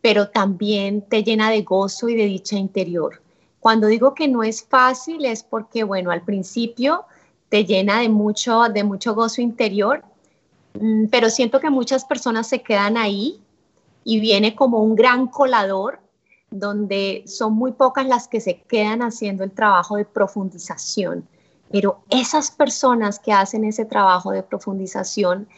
pero 0.00 0.28
también 0.28 1.02
te 1.02 1.22
llena 1.22 1.50
de 1.50 1.62
gozo 1.62 2.08
y 2.08 2.16
de 2.16 2.26
dicha 2.26 2.56
interior. 2.56 3.22
Cuando 3.60 3.86
digo 3.86 4.14
que 4.14 4.28
no 4.28 4.42
es 4.42 4.62
fácil 4.62 5.24
es 5.24 5.42
porque, 5.42 5.84
bueno, 5.84 6.10
al 6.10 6.22
principio 6.22 7.06
te 7.48 7.64
llena 7.64 8.00
de 8.00 8.08
mucho, 8.08 8.64
de 8.64 8.84
mucho 8.84 9.14
gozo 9.14 9.40
interior, 9.40 10.04
pero 11.10 11.30
siento 11.30 11.60
que 11.60 11.70
muchas 11.70 12.04
personas 12.04 12.48
se 12.48 12.62
quedan 12.62 12.96
ahí 12.96 13.40
y 14.02 14.20
viene 14.20 14.54
como 14.54 14.82
un 14.82 14.94
gran 14.94 15.28
colador 15.28 16.00
donde 16.50 17.24
son 17.26 17.54
muy 17.54 17.72
pocas 17.72 18.06
las 18.06 18.28
que 18.28 18.40
se 18.40 18.62
quedan 18.62 19.02
haciendo 19.02 19.44
el 19.44 19.50
trabajo 19.50 19.96
de 19.96 20.04
profundización. 20.04 21.26
Pero 21.70 22.00
esas 22.10 22.50
personas 22.50 23.18
que 23.18 23.32
hacen 23.32 23.64
ese 23.64 23.84
trabajo 23.84 24.30
de 24.30 24.42
profundización 24.42 25.48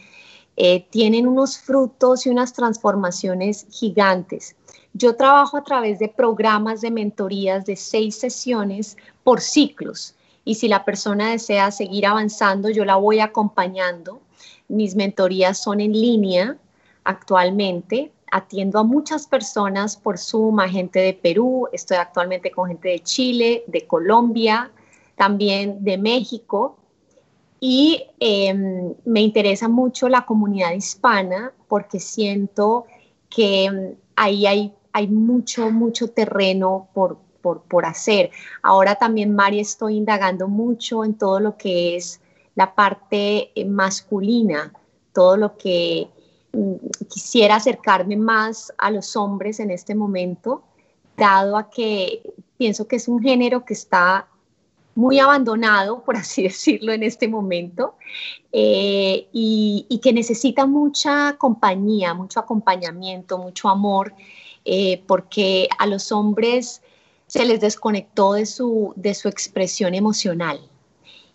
eh, 0.55 0.87
tienen 0.89 1.27
unos 1.27 1.59
frutos 1.59 2.25
y 2.25 2.29
unas 2.29 2.53
transformaciones 2.53 3.67
gigantes. 3.69 4.55
Yo 4.93 5.15
trabajo 5.15 5.57
a 5.57 5.63
través 5.63 5.99
de 5.99 6.07
programas 6.07 6.81
de 6.81 6.89
mentorías 6.89 7.65
de 7.65 7.75
seis 7.75 8.17
sesiones 8.17 8.97
por 9.23 9.41
ciclos 9.41 10.15
y 10.43 10.55
si 10.55 10.67
la 10.67 10.85
persona 10.85 11.29
desea 11.29 11.69
seguir 11.69 12.07
avanzando, 12.07 12.69
yo 12.69 12.85
la 12.85 12.95
voy 12.95 13.19
acompañando. 13.19 14.21
Mis 14.67 14.95
mentorías 14.95 15.57
son 15.61 15.79
en 15.81 15.93
línea 15.93 16.57
actualmente. 17.03 18.11
Atiendo 18.31 18.79
a 18.79 18.83
muchas 18.83 19.25
personas 19.25 19.95
por 19.95 20.17
Zoom, 20.17 20.59
gente 20.69 20.99
de 20.99 21.13
Perú, 21.13 21.69
estoy 21.71 21.97
actualmente 21.97 22.51
con 22.51 22.67
gente 22.67 22.89
de 22.89 22.99
Chile, 22.99 23.63
de 23.67 23.87
Colombia, 23.87 24.69
también 25.15 25.83
de 25.83 25.97
México 25.97 26.77
y 27.59 28.03
em, 28.19 28.93
me 29.05 29.21
interesa 29.21 29.67
mucho 29.67 30.09
la 30.09 30.25
comunidad 30.25 30.73
hispana 30.73 31.53
porque 31.67 31.99
siento 31.99 32.85
que 33.29 33.95
ahí 34.15 34.45
hay, 34.45 34.73
hay 34.93 35.07
mucho, 35.07 35.71
mucho 35.71 36.09
terreno 36.09 36.87
por, 36.93 37.17
por, 37.41 37.63
por, 37.63 37.85
hacer. 37.85 38.31
Ahora 38.61 38.95
también, 38.95 39.35
Mari, 39.35 39.59
estoy 39.59 39.97
indagando 39.97 40.47
mucho 40.47 41.03
en 41.03 41.15
todo 41.15 41.39
lo 41.39 41.57
que 41.57 41.95
es 41.95 42.21
la 42.57 42.73
parte 42.73 43.51
eh, 43.53 43.65
masculina, 43.65 44.73
todo 45.13 45.37
lo 45.37 45.57
que 45.57 46.09
mm, 46.53 46.73
quisiera 47.07 47.55
acercarme 47.55 48.17
más 48.17 48.73
a 48.79 48.89
los 48.89 49.15
hombres 49.15 49.59
en 49.59 49.69
este 49.69 49.93
momento, 49.93 50.63
dado 51.15 51.55
a 51.55 51.69
que 51.69 52.23
pienso 52.57 52.87
que 52.87 52.95
es 52.95 53.07
un 53.07 53.21
género 53.21 53.63
que 53.63 53.75
está 53.75 54.27
muy 54.95 55.19
abandonado, 55.19 56.03
por 56.03 56.17
así 56.17 56.41
decirlo, 56.49 56.93
en 56.93 57.03
este 57.03 57.27
momento, 57.27 57.93
eh, 58.51 59.27
y, 59.31 59.99
que 60.01 60.11
necesita 60.11 60.65
mucha 60.65 61.35
compañía, 61.37 62.15
mucho 62.15 62.39
acompañamiento, 62.39 63.37
mucho 63.37 63.69
amor, 63.69 64.15
eh, 64.65 65.03
porque 65.05 65.69
a 65.77 65.85
los 65.85 66.11
hombres 66.11 66.81
se 67.27 67.45
les 67.45 67.59
desconectó 67.59 68.33
de 68.33 68.47
su, 68.47 68.93
de 68.95 69.13
su 69.13 69.27
expresión 69.27 69.93
emocional. 69.93 70.59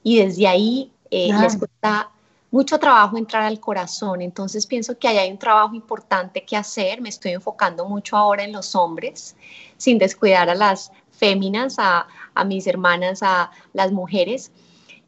Y 0.02 0.16
desde 0.16 0.48
ahí 0.48 0.91
eh, 1.12 1.30
les 1.30 1.58
cuesta 1.58 2.10
mucho 2.50 2.78
trabajo 2.78 3.18
entrar 3.18 3.42
al 3.42 3.60
corazón. 3.60 4.22
Entonces 4.22 4.66
pienso 4.66 4.98
que 4.98 5.08
hay 5.08 5.30
un 5.30 5.38
trabajo 5.38 5.74
importante 5.74 6.42
que 6.42 6.56
hacer. 6.56 7.02
Me 7.02 7.10
estoy 7.10 7.32
enfocando 7.32 7.84
mucho 7.84 8.16
ahora 8.16 8.44
en 8.44 8.52
los 8.52 8.74
hombres, 8.74 9.36
sin 9.76 9.98
descuidar 9.98 10.48
a 10.48 10.54
las 10.54 10.90
féminas, 11.10 11.76
a, 11.78 12.06
mis 12.46 12.66
hermanas, 12.66 13.22
a 13.22 13.50
las 13.74 13.92
mujeres. 13.92 14.50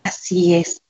Así 0.04 0.54
es. 0.54 0.82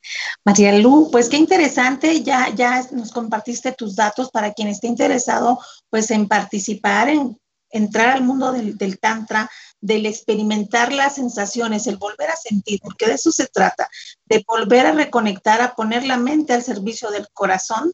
María 0.44 0.78
Lu, 0.78 1.10
pues 1.12 1.30
qué 1.30 1.38
interesante, 1.38 2.24
ya, 2.24 2.50
ya 2.54 2.86
nos 2.92 3.12
compartiste 3.12 3.72
tus 3.72 3.96
datos 3.96 4.30
para 4.32 4.54
quien 4.54 4.68
esté 4.68 4.88
interesado 4.88 5.60
pues 5.90 6.12
en 6.12 6.28
participar, 6.28 7.10
en 7.10 7.38
entrar 7.70 8.10
al 8.10 8.24
mundo 8.24 8.52
del, 8.52 9.00
tantra, 9.00 9.50
del 9.84 10.06
experimentar 10.06 10.94
las 10.94 11.16
sensaciones, 11.16 11.88
el 11.88 11.98
volver 11.98 12.30
a 12.30 12.38
sentir, 12.38 12.80
porque 12.82 13.06
de 13.06 13.16
eso 13.16 13.34
se 13.34 13.48
trata, 13.48 13.90
de 14.26 14.42
volver 14.48 14.86
a 14.86 14.94
reconectar, 14.94 15.62
a 15.62 15.76
poner 15.76 16.06
la 16.06 16.16
mente 16.16 16.54
al 16.54 16.64
servicio 16.64 17.12
del 17.12 17.28
corazón, 17.34 17.92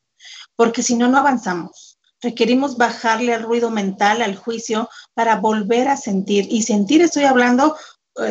porque 0.56 0.84
si 0.84 0.96
no, 0.96 1.08
no 1.08 1.18
avanzamos. 1.18 1.98
Requerimos 2.22 2.78
bajarle 2.78 3.34
al 3.34 3.42
ruido 3.42 3.72
mental, 3.72 4.22
al 4.22 4.36
juicio, 4.36 4.88
para 5.16 5.38
volver 5.38 5.88
a 5.88 5.98
sentir. 5.98 6.46
Y 6.52 6.62
sentir, 6.62 7.02
estoy 7.02 7.24
hablando 7.24 7.76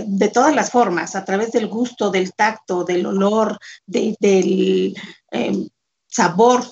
de 0.06 0.28
todas 0.28 0.54
las 0.54 0.70
formas, 0.70 1.16
a 1.16 1.24
través 1.24 1.50
del 1.50 1.66
gusto, 1.66 2.10
del 2.10 2.34
tacto, 2.34 2.84
del 2.84 3.06
olor, 3.06 3.58
del 3.86 4.94
em, 5.32 5.68
sabor. 6.06 6.64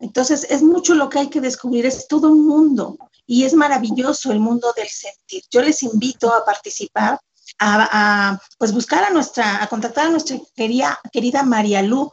Entonces, 0.00 0.44
es 0.50 0.62
mucho 0.62 0.94
lo 0.94 1.08
que 1.08 1.20
hay 1.20 1.30
que 1.30 1.40
descubrir, 1.40 1.86
es 1.86 2.08
todo 2.08 2.32
un 2.32 2.48
mundo. 2.48 2.96
Y 3.26 3.44
es 3.44 3.54
maravilloso 3.54 4.32
el 4.32 4.40
mundo 4.40 4.72
del 4.76 4.88
sentir. 4.88 5.42
Yo 5.50 5.62
les 5.62 5.82
invito 5.82 6.32
a 6.32 6.44
participar, 6.44 7.20
a, 7.58 8.38
pues 8.58 8.72
buscar 8.72 9.04
a 9.04 9.10
nuestra, 9.10 9.62
a 9.62 9.68
contactar 9.68 10.06
a 10.06 10.10
nuestra 10.10 10.38
querida, 10.54 10.98
querida 11.12 11.42
María 11.42 11.82
Lu 11.82 12.12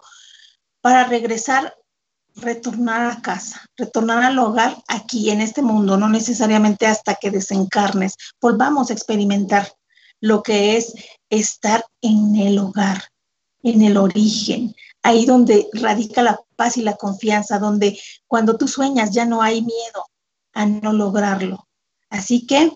para 0.82 1.06
regresar, 1.06 1.76
retornar 2.36 3.12
a 3.12 3.22
casa, 3.22 3.62
retornar 3.76 4.24
al 4.24 4.40
hogar 4.40 4.78
aquí 4.88 5.30
en 5.30 5.42
este 5.42 5.62
mundo, 5.62 5.98
no 5.98 6.08
necesariamente 6.10 6.88
hasta 6.88 7.16
que 7.16 7.32
desencarnes. 7.32 8.16
Volvamos 8.40 8.90
a 8.90 8.94
experimentar 8.94 9.74
lo 10.22 10.44
que 10.44 10.78
es 10.78 10.94
estar 11.30 11.86
en 12.02 12.36
el 12.36 12.60
hogar, 12.60 13.04
en 13.64 13.82
el 13.82 13.98
origen, 13.98 14.76
ahí 15.04 15.26
donde 15.26 15.68
radica 15.74 16.22
la 16.22 16.40
paz 16.56 16.78
y 16.78 16.82
la 16.82 16.96
confianza, 16.96 17.60
donde 17.60 18.00
cuando 18.28 18.58
tú 18.58 18.68
sueñas 18.68 19.12
ya 19.12 19.26
no 19.26 19.42
hay 19.42 19.62
miedo 19.62 20.06
a 20.60 20.66
no 20.66 20.92
lograrlo. 20.92 21.70
Así 22.10 22.46
que, 22.46 22.72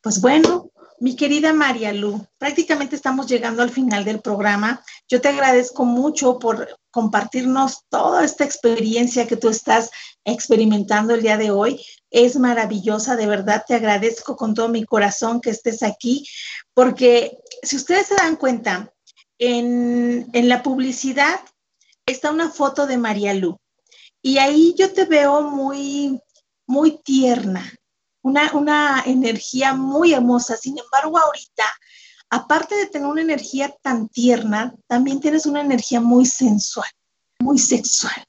pues 0.00 0.22
bueno, 0.22 0.70
mi 1.00 1.16
querida 1.16 1.52
María 1.52 1.92
Lu, 1.92 2.26
prácticamente 2.38 2.96
estamos 2.96 3.26
llegando 3.26 3.62
al 3.62 3.68
final 3.68 4.06
del 4.06 4.20
programa. 4.20 4.82
Yo 5.06 5.20
te 5.20 5.28
agradezco 5.28 5.84
mucho 5.84 6.38
por 6.38 6.78
compartirnos 6.90 7.84
toda 7.90 8.24
esta 8.24 8.44
experiencia 8.44 9.26
que 9.26 9.36
tú 9.36 9.50
estás 9.50 9.90
experimentando 10.24 11.14
el 11.14 11.20
día 11.20 11.36
de 11.36 11.50
hoy. 11.50 11.84
Es 12.10 12.38
maravillosa, 12.38 13.16
de 13.16 13.26
verdad 13.26 13.64
te 13.68 13.74
agradezco 13.74 14.34
con 14.34 14.54
todo 14.54 14.70
mi 14.70 14.84
corazón 14.84 15.42
que 15.42 15.50
estés 15.50 15.82
aquí, 15.82 16.26
porque 16.72 17.36
si 17.62 17.76
ustedes 17.76 18.06
se 18.06 18.14
dan 18.14 18.36
cuenta, 18.36 18.90
en, 19.38 20.26
en 20.32 20.48
la 20.48 20.62
publicidad 20.62 21.38
está 22.06 22.30
una 22.30 22.48
foto 22.48 22.86
de 22.86 22.96
María 22.96 23.34
Lu 23.34 23.58
y 24.26 24.38
ahí 24.38 24.74
yo 24.76 24.92
te 24.92 25.04
veo 25.04 25.40
muy, 25.42 26.20
muy 26.66 26.98
tierna, 27.02 27.72
una, 28.22 28.52
una 28.52 29.02
energía 29.06 29.74
muy 29.74 30.14
hermosa. 30.14 30.56
Sin 30.56 30.76
embargo, 30.78 31.18
ahorita, 31.18 31.64
aparte 32.30 32.74
de 32.74 32.86
tener 32.86 33.08
una 33.08 33.22
energía 33.22 33.74
tan 33.82 34.08
tierna, 34.08 34.74
también 34.86 35.20
tienes 35.20 35.46
una 35.46 35.60
energía 35.60 36.00
muy 36.00 36.26
sensual, 36.26 36.88
muy 37.38 37.58
sexual. 37.58 38.24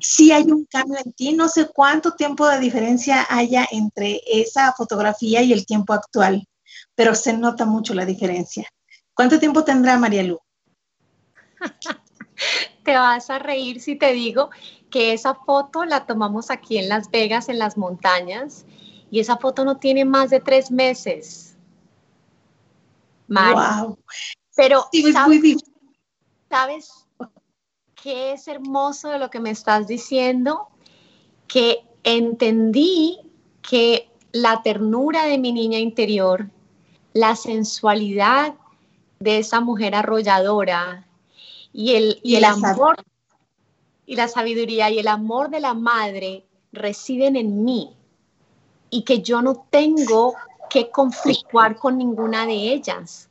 Sí 0.00 0.32
hay 0.32 0.44
un 0.44 0.66
cambio 0.66 0.98
en 1.04 1.12
ti, 1.12 1.32
no 1.32 1.48
sé 1.48 1.68
cuánto 1.72 2.12
tiempo 2.14 2.46
de 2.48 2.60
diferencia 2.60 3.26
haya 3.28 3.66
entre 3.70 4.20
esa 4.26 4.72
fotografía 4.72 5.42
y 5.42 5.52
el 5.52 5.66
tiempo 5.66 5.92
actual, 5.92 6.44
pero 6.94 7.14
se 7.14 7.32
nota 7.32 7.64
mucho 7.64 7.94
la 7.94 8.04
diferencia. 8.04 8.68
¿Cuánto 9.14 9.38
tiempo 9.38 9.64
tendrá 9.64 9.98
María 9.98 10.22
Lu? 10.22 10.40
te 12.84 12.94
vas 12.96 13.30
a 13.30 13.38
reír 13.38 13.80
si 13.80 13.96
te 13.96 14.12
digo 14.12 14.50
que 14.92 15.14
esa 15.14 15.34
foto 15.34 15.84
la 15.86 16.06
tomamos 16.06 16.50
aquí 16.50 16.76
en 16.76 16.88
Las 16.88 17.10
Vegas, 17.10 17.48
en 17.48 17.58
las 17.58 17.76
montañas, 17.76 18.66
y 19.10 19.20
esa 19.20 19.38
foto 19.38 19.64
no 19.64 19.78
tiene 19.78 20.04
más 20.04 20.30
de 20.30 20.38
tres 20.38 20.70
meses. 20.70 21.56
Wow. 23.26 23.98
Pero 24.54 24.84
¿sabes, 26.50 27.06
qué 27.94 28.34
es 28.34 28.46
hermoso 28.46 29.08
de 29.08 29.18
lo 29.18 29.30
que 29.30 29.40
me 29.40 29.50
estás 29.50 29.86
diciendo? 29.86 30.68
Que 31.48 31.78
entendí 32.04 33.18
que 33.62 34.10
la 34.32 34.62
ternura 34.62 35.24
de 35.24 35.38
mi 35.38 35.52
niña 35.52 35.78
interior, 35.78 36.50
la 37.14 37.34
sensualidad 37.34 38.54
de 39.20 39.38
esa 39.38 39.60
mujer 39.60 39.94
arrolladora 39.94 41.06
y 41.72 41.94
el, 41.94 42.20
y 42.22 42.36
el 42.36 42.44
amor 42.44 42.96
y 44.06 44.16
la 44.16 44.28
sabiduría 44.28 44.90
y 44.90 44.98
el 44.98 45.08
amor 45.08 45.50
de 45.50 45.60
la 45.60 45.74
madre 45.74 46.44
residen 46.72 47.36
en 47.36 47.64
mí 47.64 47.94
y 48.90 49.02
que 49.04 49.20
yo 49.22 49.42
no 49.42 49.66
tengo 49.70 50.34
que 50.68 50.90
conflictuar 50.90 51.76
con 51.76 51.98
ninguna 51.98 52.46
de 52.46 52.72
ellas. 52.72 53.28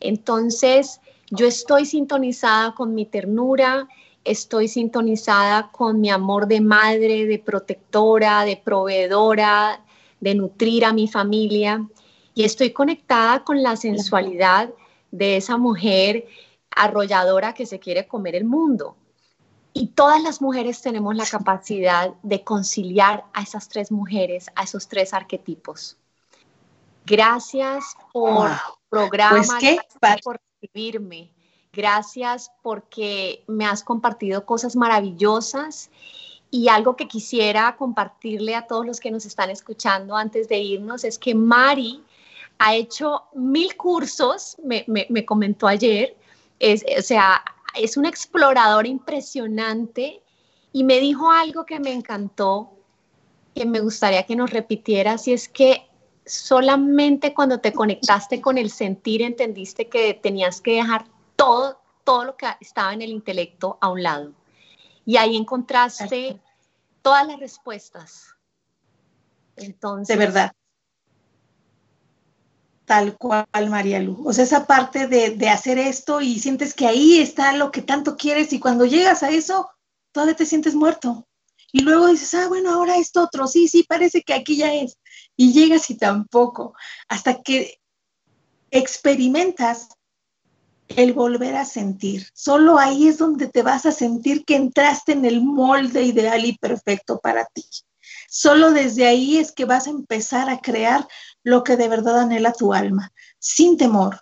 Entonces, 0.00 1.00
yo 1.30 1.46
estoy 1.46 1.84
sintonizada 1.84 2.74
con 2.74 2.94
mi 2.94 3.04
ternura, 3.04 3.88
estoy 4.24 4.68
sintonizada 4.68 5.70
con 5.70 6.00
mi 6.00 6.10
amor 6.10 6.46
de 6.46 6.60
madre, 6.60 7.26
de 7.26 7.38
protectora, 7.38 8.44
de 8.44 8.56
proveedora, 8.56 9.84
de 10.20 10.34
nutrir 10.34 10.84
a 10.84 10.92
mi 10.92 11.08
familia 11.08 11.86
y 12.34 12.44
estoy 12.44 12.72
conectada 12.72 13.44
con 13.44 13.62
la 13.62 13.76
sensualidad 13.76 14.70
de 15.10 15.36
esa 15.36 15.56
mujer 15.56 16.26
arrolladora 16.70 17.54
que 17.54 17.66
se 17.66 17.78
quiere 17.78 18.06
comer 18.06 18.36
el 18.36 18.44
mundo. 18.44 18.96
Y 19.72 19.88
todas 19.88 20.22
las 20.22 20.40
mujeres 20.40 20.82
tenemos 20.82 21.14
la 21.14 21.26
capacidad 21.26 22.14
de 22.22 22.42
conciliar 22.42 23.24
a 23.32 23.42
esas 23.42 23.68
tres 23.68 23.92
mujeres, 23.92 24.46
a 24.54 24.64
esos 24.64 24.88
tres 24.88 25.14
arquetipos. 25.14 25.96
Gracias 27.04 27.96
por 28.12 28.50
programa, 28.88 29.36
pues 29.36 29.48
gracias 29.48 30.22
por 30.22 30.40
recibirme. 30.60 31.30
Gracias 31.72 32.50
porque 32.62 33.44
me 33.46 33.66
has 33.66 33.84
compartido 33.84 34.44
cosas 34.44 34.74
maravillosas 34.74 35.90
y 36.50 36.68
algo 36.68 36.96
que 36.96 37.06
quisiera 37.06 37.76
compartirle 37.76 38.56
a 38.56 38.66
todos 38.66 38.86
los 38.86 39.00
que 39.00 39.10
nos 39.10 39.26
están 39.26 39.50
escuchando 39.50 40.16
antes 40.16 40.48
de 40.48 40.58
irnos 40.58 41.04
es 41.04 41.18
que 41.18 41.34
Mari 41.34 42.02
ha 42.58 42.74
hecho 42.74 43.24
mil 43.34 43.76
cursos, 43.76 44.56
me, 44.64 44.84
me 44.86 45.24
comentó 45.24 45.68
ayer, 45.68 46.16
es, 46.58 46.84
o 46.98 47.02
sea, 47.02 47.44
es 47.74 47.96
un 47.96 48.06
explorador 48.06 48.86
impresionante 48.86 50.22
y 50.72 50.84
me 50.84 51.00
dijo 51.00 51.30
algo 51.30 51.64
que 51.64 51.80
me 51.80 51.92
encantó, 51.92 52.70
que 53.54 53.66
me 53.66 53.80
gustaría 53.80 54.24
que 54.24 54.36
nos 54.36 54.50
repitiera, 54.50 55.18
si 55.18 55.32
es 55.32 55.48
que 55.48 55.88
solamente 56.26 57.34
cuando 57.34 57.60
te 57.60 57.72
conectaste 57.72 58.40
con 58.40 58.58
el 58.58 58.70
sentir 58.70 59.22
entendiste 59.22 59.88
que 59.88 60.14
tenías 60.14 60.60
que 60.60 60.76
dejar 60.76 61.06
todo, 61.36 61.80
todo 62.04 62.24
lo 62.24 62.36
que 62.36 62.46
estaba 62.60 62.92
en 62.92 63.02
el 63.02 63.10
intelecto 63.10 63.78
a 63.80 63.88
un 63.88 64.02
lado. 64.02 64.32
Y 65.06 65.16
ahí 65.16 65.36
encontraste 65.36 66.40
todas 67.02 67.26
las 67.26 67.40
respuestas. 67.40 68.34
Entonces, 69.56 70.16
de 70.16 70.26
verdad 70.26 70.52
tal 72.88 73.16
cual, 73.18 73.46
María 73.68 74.00
Lu. 74.00 74.26
O 74.26 74.32
sea, 74.32 74.44
esa 74.44 74.66
parte 74.66 75.06
de, 75.06 75.48
hacer 75.48 75.78
esto 75.78 76.20
y 76.20 76.40
sientes 76.40 76.74
que 76.74 76.86
ahí 76.86 77.18
está 77.18 77.52
lo 77.52 77.70
que 77.70 77.82
tanto 77.82 78.16
quieres 78.16 78.52
y 78.52 78.58
cuando 78.58 78.86
llegas 78.86 79.22
a 79.22 79.30
eso, 79.30 79.70
todavía 80.10 80.34
te 80.34 80.46
sientes 80.46 80.74
muerto. 80.74 81.28
Y 81.70 81.82
luego 81.82 82.08
dices, 82.08 82.32
ah, 82.32 82.48
bueno, 82.48 82.72
ahora 82.72 82.96
esto 82.96 83.22
otro, 83.22 83.46
sí, 83.46 83.68
sí, 83.68 83.84
parece 83.86 84.22
que 84.22 84.32
aquí 84.32 84.56
ya 84.56 84.74
es. 84.74 84.96
Y 85.36 85.52
llegas 85.52 85.90
y 85.90 85.98
tampoco, 85.98 86.74
hasta 87.08 87.42
que 87.42 87.78
experimentas 88.70 89.90
el 90.88 91.12
volver 91.12 91.56
a 91.56 91.66
sentir. 91.66 92.26
Solo 92.32 92.78
ahí 92.78 93.06
es 93.06 93.18
donde 93.18 93.48
te 93.48 93.62
vas 93.62 93.84
a 93.84 93.92
sentir 93.92 94.46
que 94.46 94.56
entraste 94.56 95.12
en 95.12 95.26
el 95.26 95.42
molde 95.42 96.02
ideal 96.02 96.42
y 96.46 96.56
perfecto 96.56 97.20
para 97.20 97.44
ti. 97.44 97.66
Solo 98.30 98.72
desde 98.72 99.06
ahí 99.06 99.38
es 99.38 99.52
que 99.52 99.64
vas 99.64 99.86
a 99.86 99.90
empezar 99.90 100.50
a 100.50 100.60
crear 100.60 101.08
lo 101.42 101.64
que 101.64 101.78
de 101.78 101.88
verdad 101.88 102.20
anhela 102.20 102.52
tu 102.52 102.74
alma, 102.74 103.10
sin 103.38 103.78
temor, 103.78 104.20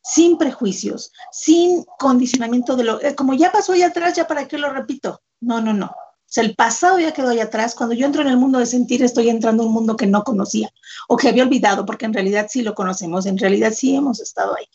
sin 0.00 0.38
prejuicios, 0.38 1.12
sin 1.32 1.84
condicionamiento 1.98 2.76
de 2.76 2.84
lo, 2.84 3.02
eh, 3.02 3.16
como 3.16 3.34
ya 3.34 3.50
pasó 3.50 3.72
allá 3.72 3.88
atrás, 3.88 4.14
ya 4.14 4.28
para 4.28 4.46
qué 4.46 4.58
lo 4.58 4.70
repito. 4.70 5.22
No, 5.40 5.60
no, 5.60 5.74
no. 5.74 5.86
O 5.86 6.30
sea, 6.30 6.44
el 6.44 6.54
pasado 6.54 7.00
ya 7.00 7.12
quedó 7.12 7.30
allá 7.30 7.44
atrás. 7.44 7.74
Cuando 7.74 7.96
yo 7.96 8.06
entro 8.06 8.22
en 8.22 8.28
el 8.28 8.36
mundo 8.36 8.60
de 8.60 8.66
sentir, 8.66 9.02
estoy 9.02 9.28
entrando 9.28 9.64
en 9.64 9.70
un 9.70 9.74
mundo 9.74 9.96
que 9.96 10.06
no 10.06 10.22
conocía 10.22 10.70
o 11.08 11.16
que 11.16 11.28
había 11.28 11.42
olvidado, 11.42 11.84
porque 11.84 12.06
en 12.06 12.12
realidad 12.12 12.46
sí 12.48 12.62
lo 12.62 12.74
conocemos, 12.74 13.26
en 13.26 13.38
realidad 13.38 13.72
sí 13.74 13.96
hemos 13.96 14.20
estado 14.20 14.54
ahí. 14.56 14.66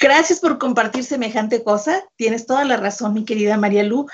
Gracias 0.00 0.40
por 0.40 0.58
compartir 0.58 1.04
semejante 1.04 1.62
cosa. 1.62 2.04
Tienes 2.16 2.46
toda 2.46 2.64
la 2.64 2.76
razón, 2.76 3.14
mi 3.14 3.24
querida 3.24 3.56
María 3.56 3.82
Lu. 3.82 4.06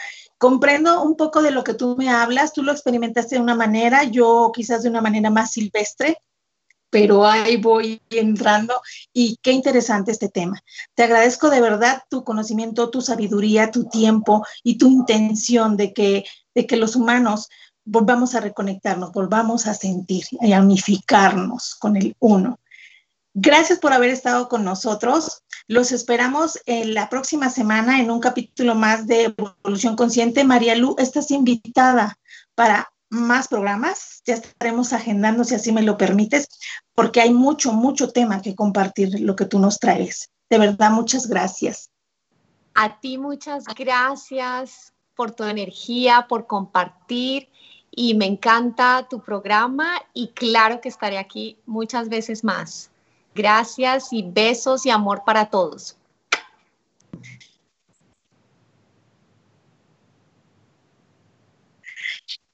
Comprendo 0.44 1.02
un 1.02 1.16
poco 1.16 1.40
de 1.40 1.52
lo 1.52 1.64
que 1.64 1.72
tú 1.72 1.96
me 1.96 2.10
hablas. 2.10 2.52
Tú 2.52 2.62
lo 2.62 2.70
experimentaste 2.70 3.36
de 3.36 3.40
una 3.40 3.54
manera, 3.54 4.04
yo 4.04 4.52
quizás 4.54 4.82
de 4.82 4.90
una 4.90 5.00
manera 5.00 5.30
más 5.30 5.52
silvestre, 5.52 6.18
pero 6.90 7.24
ahí 7.24 7.56
voy 7.56 8.02
entrando 8.10 8.74
y 9.10 9.38
qué 9.40 9.52
interesante 9.52 10.12
este 10.12 10.28
tema. 10.28 10.60
Te 10.94 11.04
agradezco 11.04 11.48
de 11.48 11.62
verdad 11.62 12.02
tu 12.10 12.24
conocimiento, 12.24 12.90
tu 12.90 13.00
sabiduría, 13.00 13.70
tu 13.70 13.84
tiempo 13.84 14.44
y 14.62 14.76
tu 14.76 14.90
intención 14.90 15.78
de 15.78 15.94
que, 15.94 16.24
de 16.54 16.66
que 16.66 16.76
los 16.76 16.94
humanos 16.94 17.48
volvamos 17.86 18.34
a 18.34 18.40
reconectarnos, 18.40 19.12
volvamos 19.12 19.66
a 19.66 19.72
sentir 19.72 20.26
y 20.42 20.52
a 20.52 20.60
unificarnos 20.60 21.74
con 21.76 21.96
el 21.96 22.14
uno. 22.18 22.58
Gracias 23.36 23.80
por 23.80 23.92
haber 23.92 24.10
estado 24.10 24.48
con 24.48 24.64
nosotros. 24.64 25.42
Los 25.66 25.90
esperamos 25.90 26.60
en 26.66 26.94
la 26.94 27.08
próxima 27.08 27.50
semana 27.50 28.00
en 28.00 28.12
un 28.12 28.20
capítulo 28.20 28.76
más 28.76 29.08
de 29.08 29.34
Evolución 29.36 29.96
Consciente. 29.96 30.44
María 30.44 30.76
Lu, 30.76 30.94
estás 30.98 31.32
invitada 31.32 32.16
para 32.54 32.92
más 33.10 33.48
programas, 33.48 34.22
ya 34.24 34.34
estaremos 34.34 34.92
agendando 34.92 35.42
si 35.42 35.56
así 35.56 35.72
me 35.72 35.82
lo 35.82 35.98
permites, 35.98 36.48
porque 36.94 37.20
hay 37.20 37.32
mucho, 37.32 37.72
mucho 37.72 38.10
tema 38.10 38.40
que 38.40 38.54
compartir 38.54 39.20
lo 39.20 39.34
que 39.34 39.46
tú 39.46 39.58
nos 39.58 39.80
traes. 39.80 40.30
De 40.48 40.58
verdad, 40.58 40.92
muchas 40.92 41.26
gracias. 41.26 41.90
A 42.74 43.00
ti 43.00 43.18
muchas 43.18 43.64
gracias 43.64 44.92
por 45.16 45.32
tu 45.32 45.42
energía, 45.42 46.26
por 46.28 46.46
compartir 46.46 47.48
y 47.90 48.14
me 48.14 48.26
encanta 48.26 49.08
tu 49.08 49.20
programa 49.20 50.00
y 50.12 50.28
claro 50.28 50.80
que 50.80 50.88
estaré 50.88 51.18
aquí 51.18 51.58
muchas 51.66 52.08
veces 52.08 52.44
más. 52.44 52.90
Gracias 53.34 54.12
y 54.12 54.22
besos 54.22 54.86
y 54.86 54.90
amor 54.90 55.22
para 55.24 55.50
todos. 55.50 55.96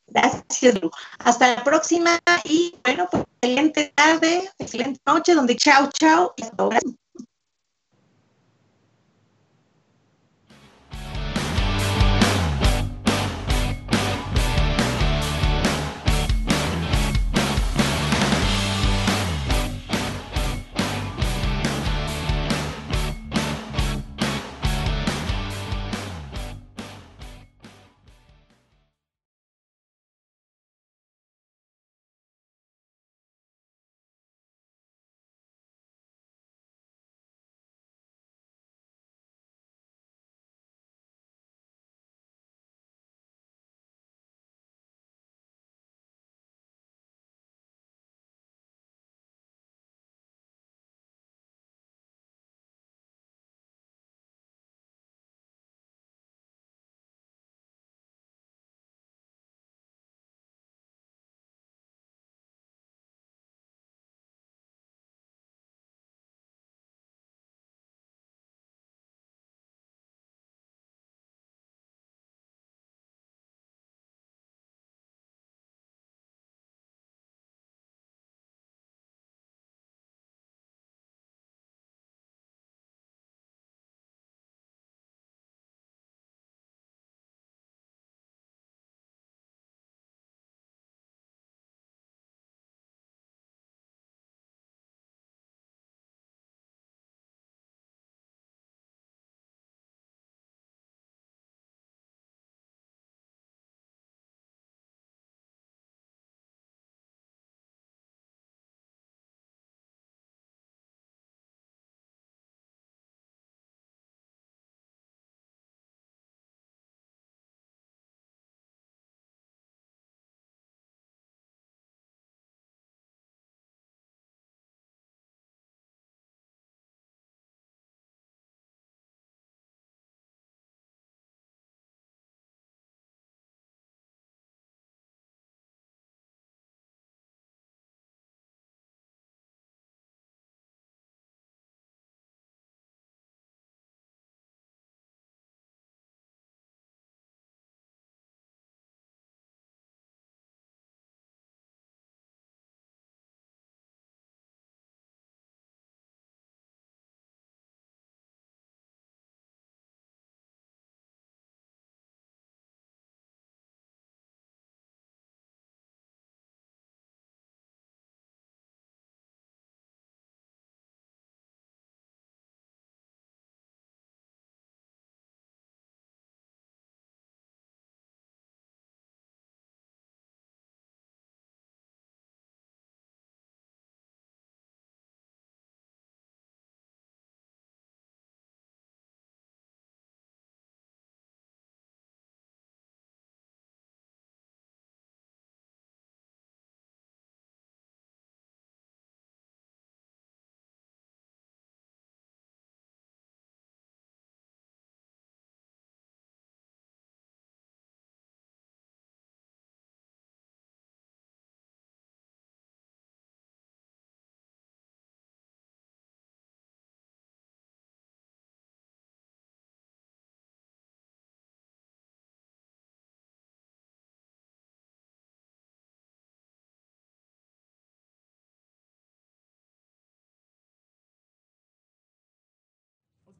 Gracias, 0.09 0.81
Lu. 0.81 0.91
Hasta 1.19 1.55
la 1.55 1.65
próxima 1.65 2.19
y 2.45 2.75
bueno, 2.85 3.09
pues 3.11 3.25
excelente 3.41 3.93
tarde, 3.95 4.51
excelente 4.59 5.01
noche, 5.07 5.35
donde 5.35 5.57
chao, 5.57 5.89
chao 5.93 6.35
y 6.37 6.43
hasta 6.43 6.63
ahora. 6.63 6.81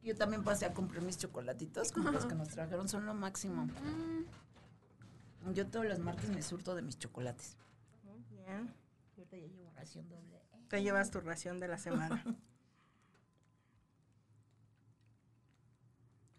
Yo 0.03 0.15
también 0.15 0.43
pasé 0.43 0.65
a 0.65 0.73
comprar 0.73 1.03
mis 1.03 1.17
chocolatitos, 1.17 1.91
como 1.91 2.11
los 2.11 2.25
que 2.25 2.35
nos 2.35 2.49
trajeron, 2.49 2.89
son 2.89 3.05
lo 3.05 3.13
máximo. 3.13 3.65
Mm. 3.65 5.53
Yo 5.53 5.67
todos 5.67 5.85
los 5.85 5.99
martes 5.99 6.29
me 6.29 6.41
surto 6.41 6.75
de 6.75 6.81
mis 6.81 6.97
chocolates. 6.97 7.55
Muy 8.03 8.23
bien. 8.29 8.73
Yo 9.15 9.23
ahorita 9.23 9.37
ya 9.37 9.47
llevo 9.47 9.71
ración 9.75 10.09
doble. 10.09 10.41
Te 10.69 10.81
llevas 10.81 11.11
tu 11.11 11.19
ración 11.19 11.59
de 11.59 11.67
la 11.67 11.77
semana. 11.77 12.23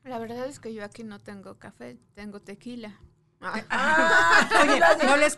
La 0.04 0.18
verdad 0.18 0.46
es 0.46 0.58
que 0.58 0.74
yo 0.74 0.84
aquí 0.84 1.04
no 1.04 1.20
tengo 1.20 1.58
café, 1.58 1.96
tengo 2.14 2.40
tequila. 2.40 2.98
Ah, 3.40 4.48
oye, 4.62 4.80
no 5.06 5.16
les 5.16 5.36